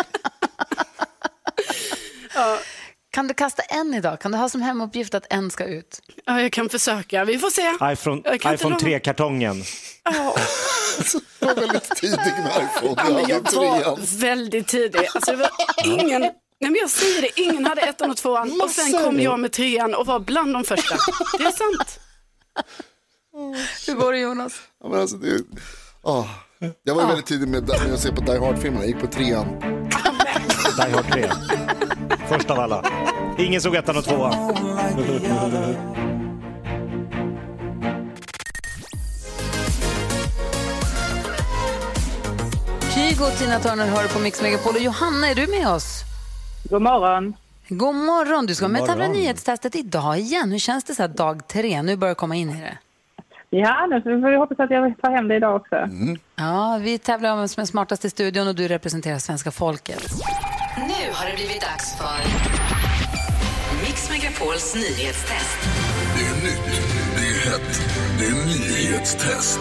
[3.12, 4.22] Kan du kasta en idag?
[4.22, 6.00] Kan du ha som hemuppgift att en ska ut?
[6.26, 7.26] Ja, jag kan försöka.
[7.26, 7.94] Vi får se.
[7.94, 8.22] iPhone,
[8.54, 9.64] iPhone lova- 3-kartongen.
[10.04, 10.24] Jag
[11.40, 12.96] var väldigt tidig med iPhone.
[12.98, 13.48] Ja, Jag
[13.82, 15.08] jag var väldigt tidig.
[15.16, 15.50] Alltså, det var
[15.86, 16.22] ingen...
[16.60, 19.52] Nej, men jag säger det, ingen hade ettan och tvåan och sen kom jag med
[19.52, 20.96] trean och var bland de första.
[21.38, 22.00] Det är sant.
[23.88, 24.54] Hur går det Jonas?
[24.84, 25.44] Ja, men alltså, det,
[26.02, 26.24] ah.
[26.60, 28.86] Jag var ju väldigt tidig med, med att se på Die Hard-filmerna.
[28.86, 29.48] Jag gick på trean.
[30.78, 31.30] Die Hard 3.
[32.28, 32.86] Först av alla.
[33.38, 34.34] Ingen såg ettan och tvåan.
[42.94, 44.76] Kygo och Tina Turner hör på Mix Megapol.
[44.76, 46.02] Och Johanna, är du med oss?
[46.70, 47.34] God morgon.
[47.70, 48.46] God morgon.
[48.46, 50.52] Du ska vara med och God tävla nyhetstestet idag igen.
[50.52, 51.82] Hur känns det så här dag tre?
[51.82, 52.78] Nu börjar komma in i det.
[53.50, 55.76] Ja, nu får vi hoppas att jag tar hem det idag också.
[56.36, 60.04] Ja, vi tävlar om vem som är smartast i studion och du representerar svenska folket.
[60.78, 62.20] Nu har det blivit dags för
[63.86, 65.60] Mix Megapols nyhetstest.
[66.16, 66.82] Det är nytt,
[67.16, 67.82] det är hett,
[68.20, 69.60] det är nyhetstest.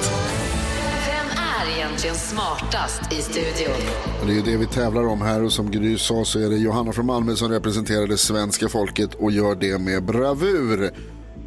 [1.06, 1.26] Vem
[1.70, 3.80] är egentligen smartast i studion?
[4.26, 6.92] Det är det vi tävlar om här och som Gry sa så är det Johanna
[6.92, 10.90] från Malmö som representerar det svenska folket och gör det med bravur.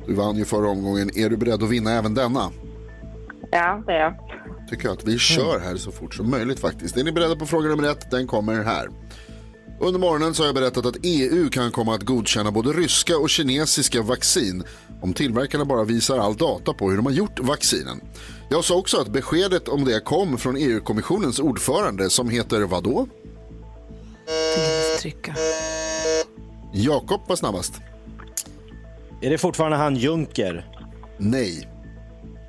[0.07, 1.17] Du vann ju förra omgången.
[1.17, 2.51] Är du beredd att vinna även denna?
[3.51, 4.15] Ja, det är jag.
[4.69, 6.97] Tycker jag att vi kör här så fort som möjligt faktiskt.
[6.97, 8.11] Är ni beredda på fråga nummer ett?
[8.11, 8.89] Den kommer här.
[9.79, 13.29] Under morgonen så har jag berättat att EU kan komma att godkänna både ryska och
[13.29, 14.63] kinesiska vaccin
[15.01, 18.01] om tillverkarna bara visar all data på hur de har gjort vaccinen.
[18.49, 23.07] Jag sa också att beskedet om det kom från EU-kommissionens ordförande som heter vadå?
[25.01, 25.35] Trycka.
[26.73, 27.73] Jakob var snabbast.
[29.22, 30.65] Är det fortfarande han Juncker?
[31.17, 31.70] Nej.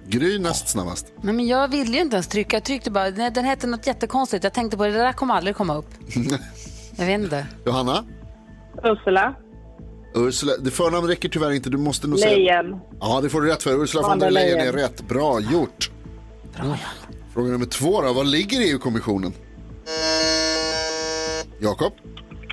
[0.07, 1.13] Gry näst snabbast.
[1.23, 2.57] Nej, men jag ville ju inte ens trycka.
[2.57, 4.45] Jag tryckte bara, nej, den hette något jättekonstigt.
[4.45, 5.89] Jag tänkte på det, det där kommer aldrig komma upp.
[6.97, 7.47] Jag vet inte.
[7.67, 8.05] Johanna?
[8.83, 9.35] Ursula.
[10.15, 11.71] Ursula, det förnamn räcker tyvärr inte.
[11.71, 12.37] Du måste nog säga...
[12.37, 12.81] Lejen.
[13.01, 13.83] Ja, det får du rätt för.
[13.83, 15.09] Ursula von der Leyen är rätt.
[15.09, 15.91] Bra gjort.
[17.35, 18.13] Fråga nummer två då.
[18.13, 19.33] Var ligger EU-kommissionen?
[21.59, 21.93] Jakob?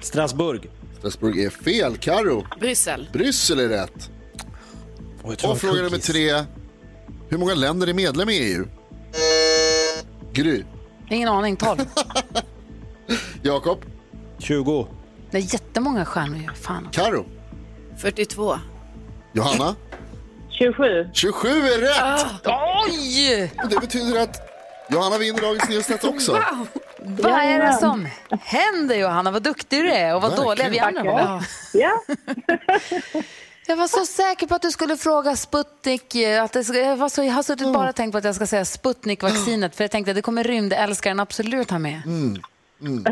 [0.01, 0.69] Strasbourg.
[0.99, 1.97] Strasbourg är fel.
[1.97, 2.45] Karo?
[2.59, 3.09] Bryssel.
[3.13, 4.09] Bryssel är rätt.
[5.23, 6.43] Och var fråga nummer tre.
[7.29, 8.65] Hur många länder är medlem i EU?
[10.33, 10.63] Gry?
[11.09, 11.79] Ingen aning, 12.
[13.41, 13.85] Jakob?
[14.39, 14.87] 20.
[15.31, 16.53] Det är jättemånga stjärnor.
[16.61, 16.89] Fan.
[16.91, 17.25] Karo?
[17.97, 18.57] 42.
[19.33, 19.75] Johanna?
[20.49, 21.09] 27.
[21.13, 22.25] 27 är rätt!
[22.45, 23.51] Oj!
[23.63, 24.37] Och det betyder att
[24.89, 26.39] Johanna vinner dagens nyhetstest också.
[27.07, 28.07] Vad är det som
[28.41, 29.31] händer Johanna?
[29.31, 31.43] Vad duktig du är och vad dåliga vi andra var.
[31.73, 32.03] Ja.
[33.69, 36.15] Jag var så säker på att du skulle fråga Sputnik.
[36.15, 38.47] eh, Att det, jag, var så, jag har suttit bara tänkt på att jag ska
[38.47, 42.01] säga Sputnik-vaccinet för jag tänkte att det kommer rymdälskaren absolut ha med.
[42.05, 42.41] Mm.
[42.81, 43.03] Mm.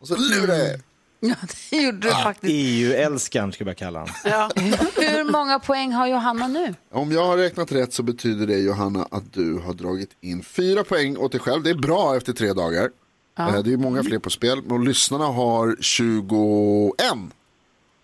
[0.00, 0.80] Och så er.
[1.24, 1.34] Ja,
[1.70, 2.52] det gjorde du faktiskt.
[2.56, 4.08] EU-älskaren ska jag kalla han.
[4.24, 4.50] Ja.
[4.96, 6.74] Hur många poäng har Johanna nu?
[6.92, 10.84] Om jag har räknat rätt så betyder det Johanna att du har dragit in fyra
[10.84, 11.62] poäng åt dig själv.
[11.62, 12.90] Det är bra efter tre dagar.
[13.34, 13.48] Ja.
[13.56, 14.60] Eh, Det är många fler på spel.
[14.70, 17.32] Och lyssnarna har 21.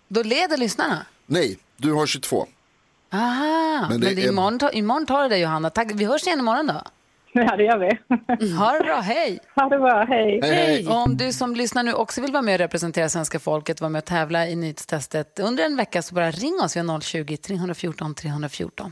[0.07, 1.05] Då leder lyssnarna.
[1.25, 2.47] Nej, du har 22.
[3.13, 5.69] Aha, Men men, det det är- imorgon, ta, imorgon tar du det Johanna.
[5.69, 5.91] Tack.
[5.93, 6.81] Vi hörs igen imorgon då.
[7.31, 7.89] Ja, det gör vi.
[8.53, 9.39] Ha det bra, hej!
[9.55, 10.39] Ha det bra, hej.
[10.43, 10.87] Hej, hej.
[10.87, 13.99] Om du som lyssnar nu också vill vara med och representera svenska folket, vara med
[13.99, 16.75] och tävla i nyhetstestet under en vecka så bara ring oss.
[16.75, 18.91] Vi har 020-314 314.